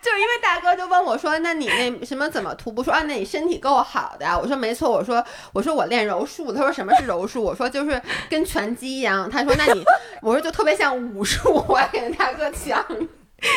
[0.00, 8.00] 就因为大哥就问我说：“那你那什么怎么徒步？”说：“啊，那你身体够好的呀。”我说：“没错。”我说：“我说我练柔术。”他说：“什么是柔术？”我说：“就是
[8.30, 9.82] 跟拳击一样。”他说：“那你，
[10.22, 12.86] 我说就特别像武术。”我还给大哥讲，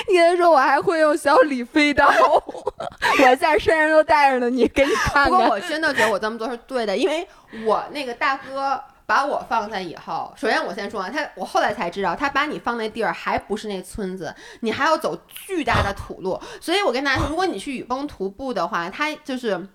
[0.07, 4.49] 你跟他说我还会用小李飞刀，我在身上都带着呢。
[4.49, 5.31] 你给你看看。
[5.31, 7.27] 不过我真的觉得我这么做是对的，因为
[7.65, 8.81] 我那个大哥。
[9.09, 19.67] 把我放下以后，首先我先说啊，他我后来才知道，他把你放那地儿还不是那村子，你还要走巨大的土路，所以我跟大家说，如果你去雨崩徒步的话，他就是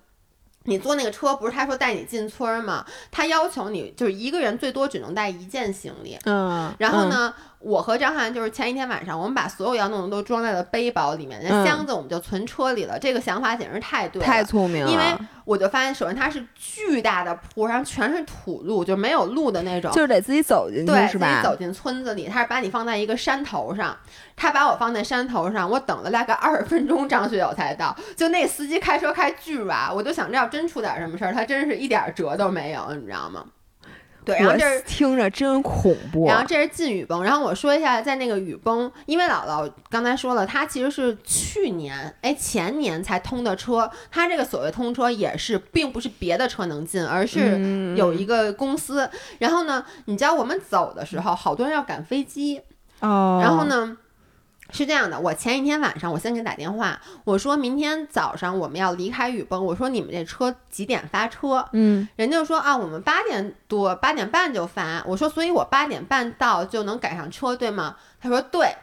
[0.65, 2.85] 你坐那个车，不是他说带你进村吗？
[3.11, 7.33] 他要求你就是一个人最多只能带一件行李，嗯，然后呢？
[7.59, 12.99] 我和张翰就是前一天晚上，我们把所有要弄的都装在了背包里面，那箱子我们就存车里了。
[12.99, 14.91] 这个想法简直太对，太聪明了。
[14.91, 15.03] 因为
[15.45, 21.27] 我就发现，首先它是巨大的坡，然后全是土路，就没有路的那种，就是得自己走进去，是吧？
[21.27, 23.97] 自己走进村子里，他是把你放在一个山头上，
[24.35, 27.95] 他把我放在山头上，我等了大概二十分钟，张学友才到。
[28.15, 33.45] 就那司机开车开巨软，我就想着要真出点什么事儿，他真是一点辙都没有，你知道吗？
[34.25, 36.27] 对，然后这是听着真恐怖。
[36.27, 49.07] 然后这是进雨崩，然后我说一下，在那个雨崩，因为姥姥刚才说了，他其实是去年哎前年才通的车，他这个所谓通车也是，并不是别的车能进，而是有一个公司。
[49.37, 52.59] 然后呢，你知道我们走的时候，好多人要赶飞机，
[52.99, 53.95] 哦，然后呢。
[54.75, 61.65] 是这样的，我前一天晚上我先给打电话，我说明天早上我们要离开雨崩，我说你们这车几点发车？
[61.71, 65.01] 嗯，人家就说啊，我们八点多八点半就发。
[65.07, 67.95] 我说，所以我八点半到就能赶上车，对吗？
[68.21, 68.75] 他说对。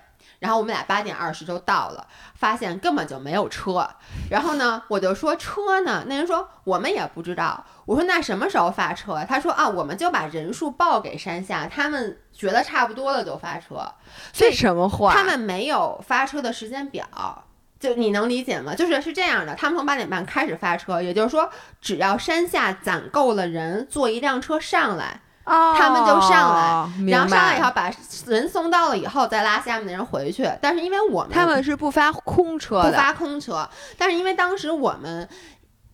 [0.42, 3.88] 然后我们俩八点二十就到了，发现根本就没有车。
[4.28, 6.04] 然后呢，我就说车呢？
[6.08, 7.64] 那人说我们也不知道。
[7.84, 9.24] 我说那什么时候发车？
[9.28, 13.76] 他说啊，我们就把人数报给山下，他们觉得差不多了就发车。
[14.32, 15.14] 这什么话？
[15.14, 17.06] 他们没有发车的时间表，
[17.78, 18.74] 就你能理解吗？
[18.74, 21.48] 就是是这样的，他们从八点半开始发车，也就是说，
[21.80, 25.20] 只要山下攒够了人，坐一辆车上来。
[25.44, 27.90] 他们就上来，然后上来以后，把
[28.26, 30.48] 人送到了以后，再拉下面的人回去。
[30.60, 35.28] 但是因为我们他们是不发空车的，不发空车，但是因为当时我们。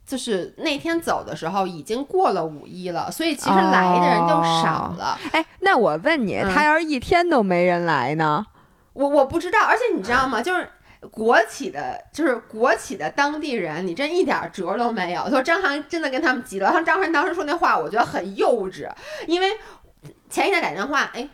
[0.08, 5.18] 就是那天走的时候已经过了五一了，所以其实来的人就少了。
[5.32, 8.46] 哎，那我问你，他要是一天都没人来呢？
[8.94, 10.40] 我我不知道，而且你知道吗？
[10.40, 10.66] 就是
[11.10, 15.28] 国企的，就是国企的当地人，你真一点辙都没有。
[15.30, 18.88] 说张涵真的跟他们急了，像张涵当时说那话，我觉得很幼稚，
[19.26, 19.48] 因为
[20.28, 21.28] 前一天打电话，哎。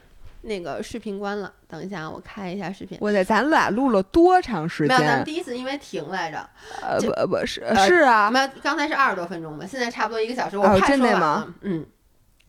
[0.47, 2.99] 那个视频关了，等一下我开一下视频。
[3.01, 4.95] 我在咱俩录了多长时间？
[4.99, 6.47] 没有，咱们第一次因为停来着。
[6.83, 10.59] 呃不不是是啊，没有，刚才是二十多分钟吧，现在差不多一个小时。
[10.59, 11.55] 我真的吗？
[11.63, 11.87] 嗯，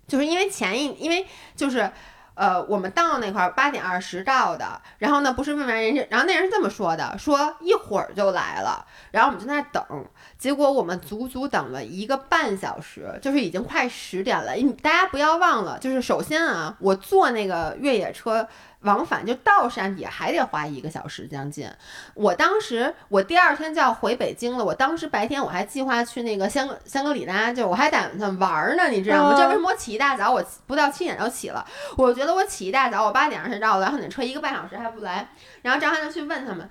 [0.09, 1.89] 就是因为前一，因为就是。
[2.35, 10.05] 呃，我们到那块儿八点二十到的，然后呢，不是问完人家，然后那人是这么说的，说一会儿就来了，然后我们在那等，
[10.45, 14.53] 结果我们足足等了一个半小时，就是已经快十点了。
[14.53, 18.47] 你大家不要忘了，就是首先啊，我坐那个越野车。
[18.81, 21.67] 往返就到山底还得花一个小时将近。
[22.13, 24.63] 我当时我第二天就要回北京了。
[24.63, 29.35] 我当时白天我还计划去那个香香格里拉，就我还打算玩呢，你知道吗？
[29.35, 30.31] 这为什么我起一大早？
[30.31, 31.65] 我不到七点就起了。
[31.97, 35.27] 我觉得我起一大早，我八点上才到，然后那车一个半小时还不来。
[35.63, 36.69] 然后张翰就去问他们，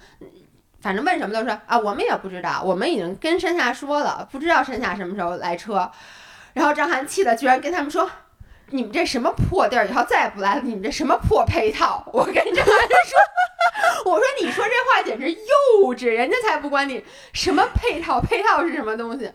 [0.85, 5.91] 反正问什么都说啊，我们也不知道，我们已经跟山下说了，不知道山下什么时候来车。
[6.53, 8.11] 然后张翰气的居然跟他们说。
[8.71, 9.87] 你们这什么破地儿？
[9.87, 10.63] 以后再也不来了！
[10.65, 12.03] 你们这什么破配套？
[12.13, 17.05] 我跟这孩子说， 我说你说这话简直幼稚，人家才不管你
[17.35, 19.31] 什么配套，配套是什么东西。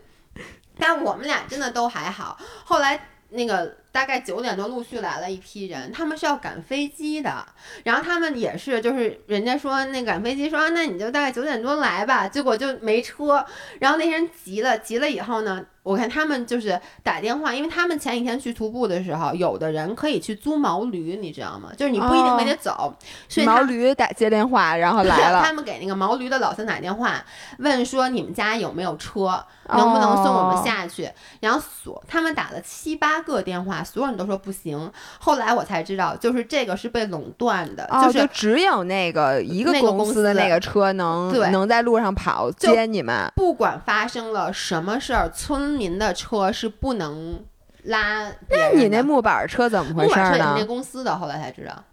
[0.78, 2.36] 但我们俩真的都还好。
[2.64, 7.46] 后来那个大概九点多陆续来了一批人，他们是要赶飞机的，
[7.84, 13.44] 然后他们也是就是人家说那赶飞机说那你就大概九点多来吧，结果就没车，
[13.80, 15.64] 然后那些人急了，急了以后呢？
[15.82, 21.70] 我看他们就是打电话，因为他们前几天去徒步的时候，有的人可以去租毛驴，你知道吗？
[21.74, 22.94] 就是你不一定非得走，
[23.28, 25.42] 所以毛驴打接电话，然后来了。
[25.42, 27.24] 他们给那个毛驴的老三打电话，
[27.58, 31.10] 问说你们家有没有车，能不能送我们下去？
[31.40, 34.92] 然后所他们打了七八个电话，所有人都说不行。
[35.18, 43.32] 后来我才知道，就是这个是被垄断的，就是只有那个一个公司的那个车能能在路上跑接你们。
[43.34, 45.69] 不管发生了什么事儿，村。
[45.70, 47.44] 村民的车是不能
[47.84, 50.24] 拉，那你那木板车怎么回事呢？
[50.24, 51.84] 木板车那公司的，后来才知道。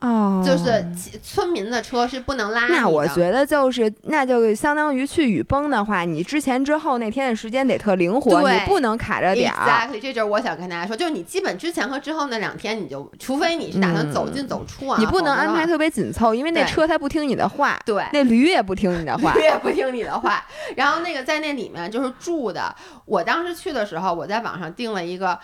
[0.00, 0.86] 哦，就是
[1.20, 2.68] 村民的车是不能拉。
[2.68, 9.66] 那我觉得就是，那就相当于去雨崩的话，你之前之后那天的时间得特灵活，你不能卡着点儿。
[9.66, 20.44] Exactly，这就是我想跟大家说，就是你基本之前和之后那两天，你就除非你是打算走进走出啊，你不能安排特别紧凑，因为那车它不听你的话，对，那驴也不听你的话， 驴也不听你的话。
[20.76, 22.72] 然后那个在那里面就是住的，
[23.04, 25.36] 我当时去的时候，我在网上订了一个。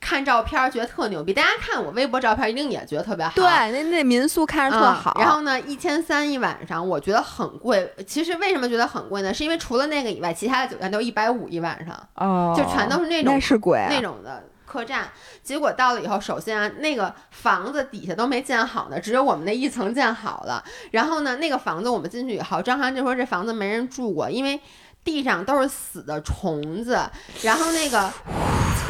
[0.00, 3.32] 看照片觉得特牛逼，大家看我微博照片一定也觉得特别好。
[3.34, 5.14] 对，那那民宿看着特好。
[5.20, 7.92] 然后呢，一千三一晚上，我觉得很贵。
[8.06, 9.32] 其实为什么觉得很贵呢？
[9.32, 15.08] 是因为除了那个以外，其他的酒店都一百五一晚上，哦，就全都是那种那是贵那种的客栈。
[15.42, 20.64] 结果到了以后，首先啊，那个房子底下都没建好呢，只有我们那一层建好了。
[20.92, 24.58] 然后呢，那个房子我们进去以后，张涵就说这房子没人住过，因为。
[25.02, 27.00] 地上都是死的虫子，
[27.40, 28.12] 然后那个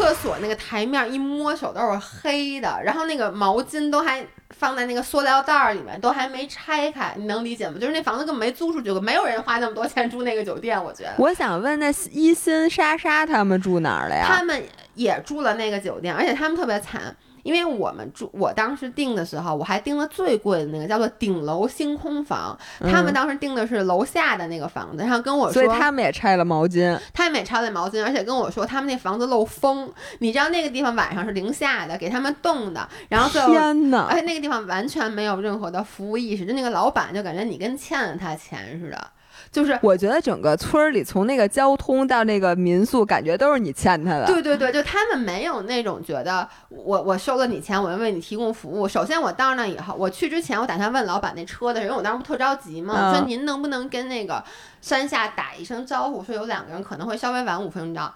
[0.01, 7.77] 厕所那个台面一摸手都是黑的，然后那个毛巾都还放在那个塑料袋里面，都还没拆开，你能理解吗？
[7.79, 11.13] 就是那房子根本没租出去过，没有人花那么多钱住那个酒店，我觉得。
[11.19, 14.25] 我想问，那一心、莎莎他们住哪儿了呀？
[14.27, 14.63] 他们
[14.95, 17.15] 也住了那个酒店，而且他们特别惨。
[17.43, 22.59] 因为我们住，我当时订的时候，我还订了最贵的那个，叫做顶楼星空房。
[22.81, 32.89] 他们当时订的是楼下的那个房子，然后跟我说，所以他们也拆了毛巾，他们也拆了毛巾，而且跟我说他们那房子漏风，你知道那个地方晚上是零下的，给他们冻的。
[33.09, 34.07] 然后天哪！
[34.09, 39.07] 而且那个地方完全没有任何的服务意识，就那个老板就感觉你跟欠了他钱似的。
[39.53, 44.27] 就是我觉得整个村儿里，从那个交通到那个民宿，感觉都是你欠他的。
[44.27, 48.87] 对对对，就他们没有那种觉得我我收了你钱，我要为你提供服务。
[48.87, 54.43] 首先我到那以后，我去之前我打算问老板那车的，因为我当时不特着急嘛，说您能不能跟那个
[54.81, 58.09] 山下打一声招呼，说有两个人可能会稍微晚五分钟。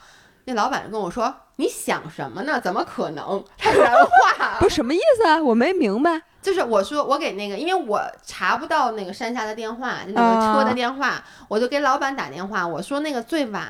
[0.45, 2.61] 那老板跟我说：“你想什么呢？
[2.61, 3.43] 怎么可能？
[3.57, 5.43] 他原话不是什么意思啊？
[5.43, 13.65] 我没明白。”就是我说我给那个，因为我查不到那个山下的电话，就那个车的电话，我就给老板打电话，我说那个最晚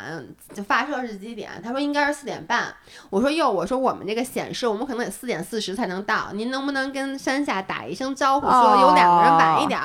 [0.53, 1.53] 就发射是几点？
[1.63, 2.75] 他说应该是四点半。
[3.11, 9.81] 我说哟，我说我们这个显示我们可能得四点四十才能到，您能不能跟山下打一声招呼，说有两个人晚一点？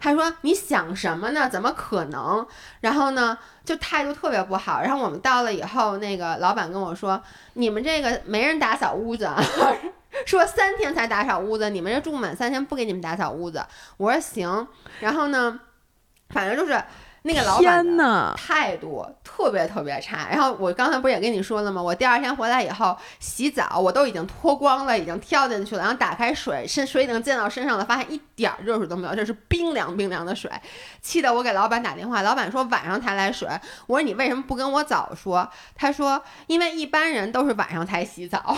[0.00, 1.48] 他说你想什么呢？
[1.48, 2.46] 怎么可能？
[2.82, 3.36] 然后呢，
[3.68, 4.80] 就态度特别不好。
[4.80, 9.28] 然后我们到了以后，那个老板跟我说，你们这个没人打扫屋子。
[10.24, 13.62] 说三天才打扫屋子，你们这住满三天不给你们打扫屋子。
[13.98, 14.66] 我说行，
[15.00, 15.60] 然后呢，
[16.30, 16.82] 反正就是
[17.22, 20.28] 那个老板呐，态度特别特别差。
[20.30, 21.82] 然后我刚才不是也跟你说了吗？
[21.82, 30.50] 我第二天回来以后洗澡，我都已经脱光了，已经跳进去了，然后打开水，身水已经溅到身上了，发现一点热水都没有，这是冰凉冰凉的水，
[31.02, 33.48] 气得我给老板打电话，老板说晚上才来水。
[33.86, 35.48] 我说你为什么不跟我早说？
[35.74, 38.56] 他说因为一般人都是晚上才洗澡。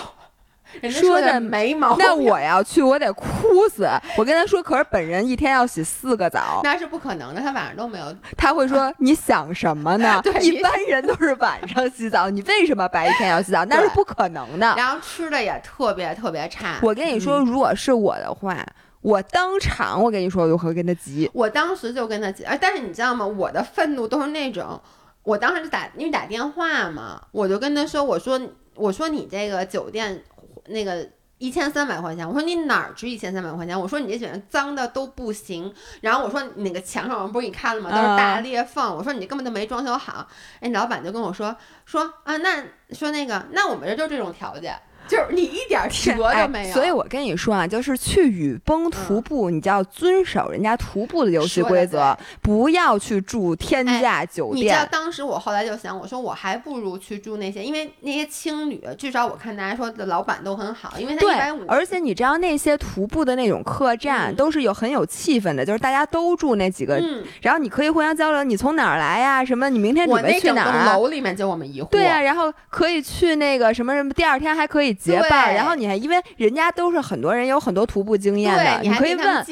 [0.90, 2.06] 说的没毛病。
[2.06, 3.26] 那我要去，我得哭
[3.68, 3.88] 死。
[4.16, 7.40] 我跟他说，可是本人一天要洗四个澡，那是不可能的。
[7.40, 8.14] 他晚上都没有。
[8.36, 10.22] 他会说：“你想什么呢？
[10.40, 13.64] 一般人都是晚上洗澡，你为什么白天要洗澡？
[13.68, 16.78] 那是不可能的。”然后吃的也特别特别差。
[16.82, 18.56] 我跟你说，如果是我的话，
[19.00, 21.30] 我当场我跟你说，我就会跟他急。
[21.32, 22.44] 我当时就跟他急。
[22.44, 23.26] 哎，但是你知道吗？
[23.26, 24.80] 我的愤怒都是那种，
[25.22, 28.40] 我当时就打，因为打电话嘛，我就跟他说：“我说，
[28.74, 30.22] 我说你这个酒店。”
[30.66, 31.08] 那个
[31.38, 33.78] 一千三百块钱，我说你哪儿值一千三百块钱？
[33.78, 35.72] 我说你这酒店脏的都不行。
[36.02, 37.90] 然后我说那个墙上不是你看了吗？
[37.90, 38.94] 都是大裂缝。
[38.94, 40.28] 我说你根本就没装修好。
[40.60, 41.56] 哎，老板就跟我说
[41.86, 44.78] 说啊，那说那个，那我们这就这种条件。
[45.10, 54.66] 就是你一点辙都没有，所以我跟你说啊，就是去雨崩徒步，你就要遵守人家徒步的游戏规则，不要去住天价酒店。
[54.66, 61.64] 你知道当时我后来就想，我说我还不如去住那些，因为那些青旅，至少我看大家说的老板都很好，因为他一百五。
[61.66, 67.02] 而且你知道那些徒步的那种客栈都是有很有气氛的，就是大家都住那几个，
[67.42, 69.44] 然后你可以互相交流，你从哪儿来呀？
[69.44, 69.68] 什么？
[69.68, 70.94] 你明天准备去哪儿？
[70.94, 71.88] 楼里面就我们一户。
[71.90, 74.96] 对啊，然后可以去那个什么什么，第二天还可以。
[75.00, 79.44] 结伴，然后你还因为人家都是很多人有很多徒步经验的，你可以问，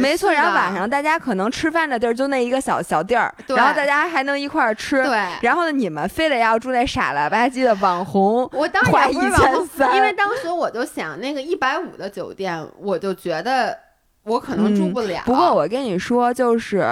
[0.00, 0.32] 没错。
[0.32, 5.02] 然后晚上大家可能吃饭的地儿就那一个小小地儿，然后大家还能一块儿吃。
[5.04, 13.78] 对，然后呢，你们非得要住那傻了吧唧的网红，我当然不是网红，因为当时我就想那个一百五的酒店，我就觉得
[14.22, 15.22] 我可能住不了。
[15.26, 16.82] 不过我跟你说，就是。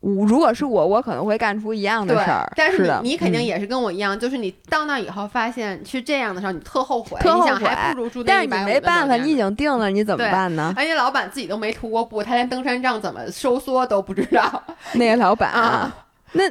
[0.00, 2.50] 我如果是我，我可能会干出一样的事儿。
[2.56, 7.66] 但是你你肯定也是跟我一样，就是你到那以后发现是这样的时候，你特后悔，特后悔。
[7.66, 10.72] 还不如住但是你没办法，你已经定了，你怎么办呢？
[10.74, 14.62] 而且老板自己都没涂过布，他连登山杖怎么收缩都不知道。
[14.94, 15.94] 那个老板啊，
[16.32, 16.44] 那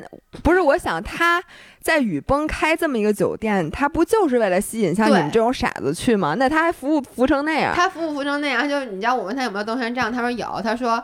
[0.43, 1.41] 不是我想他
[1.81, 6.35] 在雨崩开这么一个酒店，他不就是为了吸引像你们这种傻子去吗？
[6.37, 7.73] 那他还服务服成那样？
[7.75, 11.03] 他服务服成那样，就是你知道我问他有没有登山杖，他说有，他说。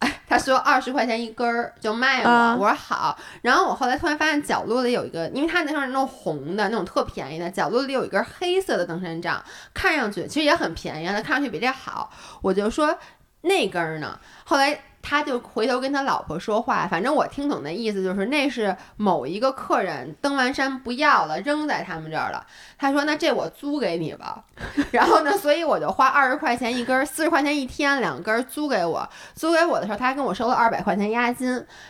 [0.28, 3.18] 他说二十块钱一根儿就卖我，我说好。
[3.42, 9.42] 然后我后来突然发现角落里有一个，因为他那上是那种红的那种特便宜的，角落里有一根黑色的登山杖，
[9.74, 12.10] 看上去其实也很便宜，它看上去比这好。
[12.42, 12.98] 我就说
[13.42, 14.80] 那根儿呢，后来。
[15.02, 22.44] 他就回头跟他老婆说话，反正我听懂的意思就是那是某一个客人登完山不要了，扔在他们这儿了。
[22.78, 24.42] 他说：“那这我租给你吧。
[24.92, 29.08] ”然后呢，所以我就花二十块钱一根，四十块钱一天，两根租给我。
[29.34, 31.48] 租给我的时候，他还跟我收了二百块钱押金。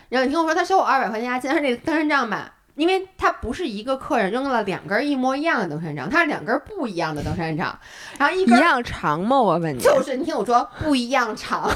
[0.09, 7.77] 然后你听我说，他收我二百块钱押金，他这个登山杖吧，因为他不是一个客人扔了两根一模一样的登山杖，他是两根不一样的登山杖，
[8.19, 9.41] 然后一一样长吗？
[9.41, 11.71] 我问你，就是你听我说，不一样长。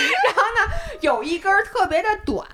[0.00, 2.46] 然后呢，有一根特别的短，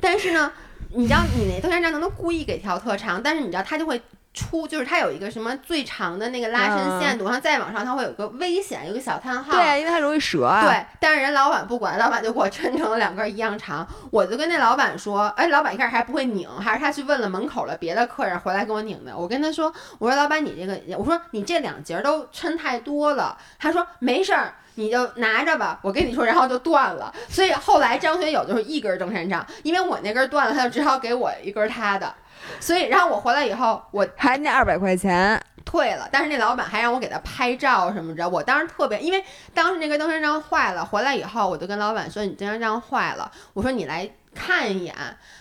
[0.00, 0.52] 但是呢，
[0.94, 4.00] 你知道你那登山杖能故意给调特长，但是你知道它就会
[4.34, 9.52] 出，就是它有一个什么最长的那个拉伸限度，然后再往上它会有个危险，有个小叹号。
[9.52, 10.62] 对，因为它容易折啊。
[10.62, 13.86] 对，但是人老板不管，老板就给我抻成了两根一样长。
[14.10, 19.16] 我就跟那老板说，哎，老板一开始还不会拧，还是他去问了门口的别的客人回来给我拧的。
[19.16, 23.38] 我跟他说，我说老板你这个，我说你这两节都抻太多了。
[23.58, 24.54] 他说没事儿。
[24.76, 27.12] 你就拿着吧，我跟你说，然后就断了。
[27.28, 32.14] 所以后来张学友就是一根登山杖，因为我那根断了，他就只好给我一根他的。
[32.60, 38.28] 所以，然后我回来以后，我还那二百块钱退了，但是那老板还让我给他拍照什么的。
[38.28, 44.94] 我当时特别，因为当时那根登山杖坏了，回来以后我就跟老板说：“你登山杖坏了。”我说：“你来看一眼。”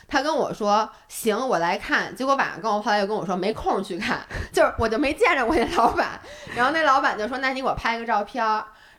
[0.08, 4.22] 他跟我说：“行，我来看。”结果晚上跟我后来又跟我说没空去看，
[4.52, 6.20] 就是我就没见着过那老板。
[6.56, 8.44] 然后那老板就说：“那你给我拍个照片。”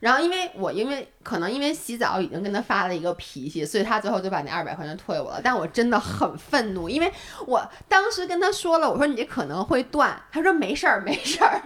[0.01, 5.41] 然后，因为我因为可能因为洗澡已经跟他发了一个脾气，所以他最后就把那二百块钱退我了。
[5.43, 7.13] 但我真的很愤怒，因为
[7.47, 11.61] 我当时跟他说了，我说你这可能会断，他说没事儿，没事儿。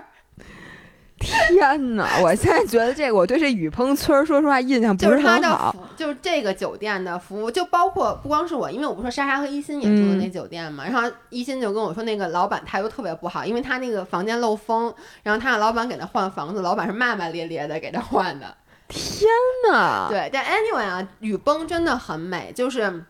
[1.21, 2.19] 天哪！
[2.23, 5.77] 我现在觉得这个，我对这雨崩村说实话印象不是很好。
[5.95, 10.83] 就是这个酒店的服务，就包括不光是我，因为我不说莎莎和一心也住的那酒店嘛。
[10.83, 14.93] 然后一心就跟我说，那个老板态度特别不好，因为他那个房间漏风，
[15.23, 18.57] 然后他让老板给他换房子，老板是骂骂咧咧的给他换的。
[18.89, 19.29] 天
[19.71, 20.07] 哪！
[20.09, 22.51] 对，但 anyway 啊，雨崩真的很美。
[22.55, 23.05] 就是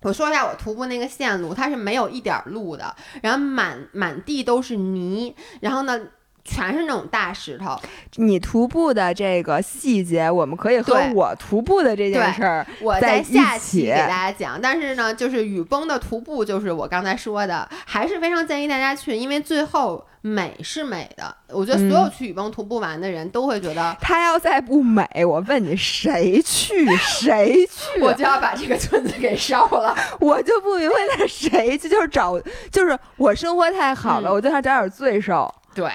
[0.00, 6.00] 我说一下我徒步那个线路，它是没有一点路的，然后满满地都是泥，然后呢。
[6.44, 7.78] 全是那种大石头。
[8.16, 14.60] 你徒步的这个细节，我们可以和我徒步的这件事儿，我在下期给大家讲。
[14.60, 21.34] 但是呢，就是雨崩的徒步，就是我刚才说的，还是非常建议大家去，因为最后美是美的。
[21.48, 26.86] 我觉得所有去雨崩徒步完的人都会觉得，他要再不美，我问你谁去？
[26.96, 28.00] 谁去？
[28.02, 29.96] 我就要把这个村子给烧了。
[30.20, 32.38] 我就不明白那谁去，就是找，
[32.70, 35.52] 就是我生活太好了，我就想找点罪受。
[35.74, 35.90] 对。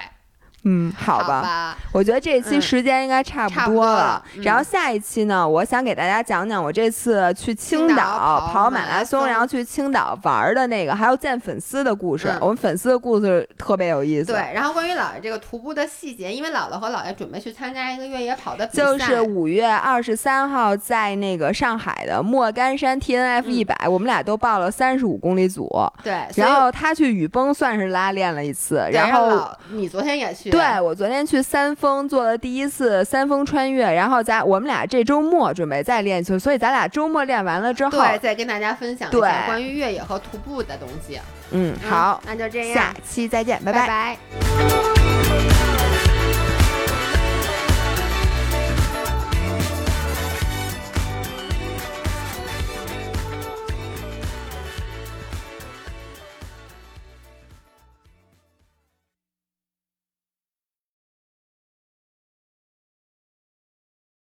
[0.64, 4.22] 嗯，好吧，我觉得这一期时间应该差不多了。
[4.42, 12.36] 然后下一期呢，我想给大家讲讲我这次去青岛跑马拉松，然后去青岛玩的那个，还有见粉丝的故事。
[12.40, 14.32] 我们粉丝的故事特别有意思。
[14.32, 25.70] 对，然后关于姥爷这个徒步的细节，因为姥姥和姥爷准备去参加一个越野跑的比赛，就是五月二十三号在那个上海的莫干山 T N F 一百，我们俩都报了三十五公里组。
[26.02, 30.47] 对，然后他去雨崩算是拉练了一次，然后你昨天也去。
[30.50, 41.20] 对，我昨天去三峰做了第一次三峰穿越，然后咱我们俩这周末准备再练一次，所以咱俩周末练完了之后，对，再跟大家分享一下关于越野和徒步的东西。
[41.50, 44.97] 嗯，好，那就这样，下期再见，拜拜。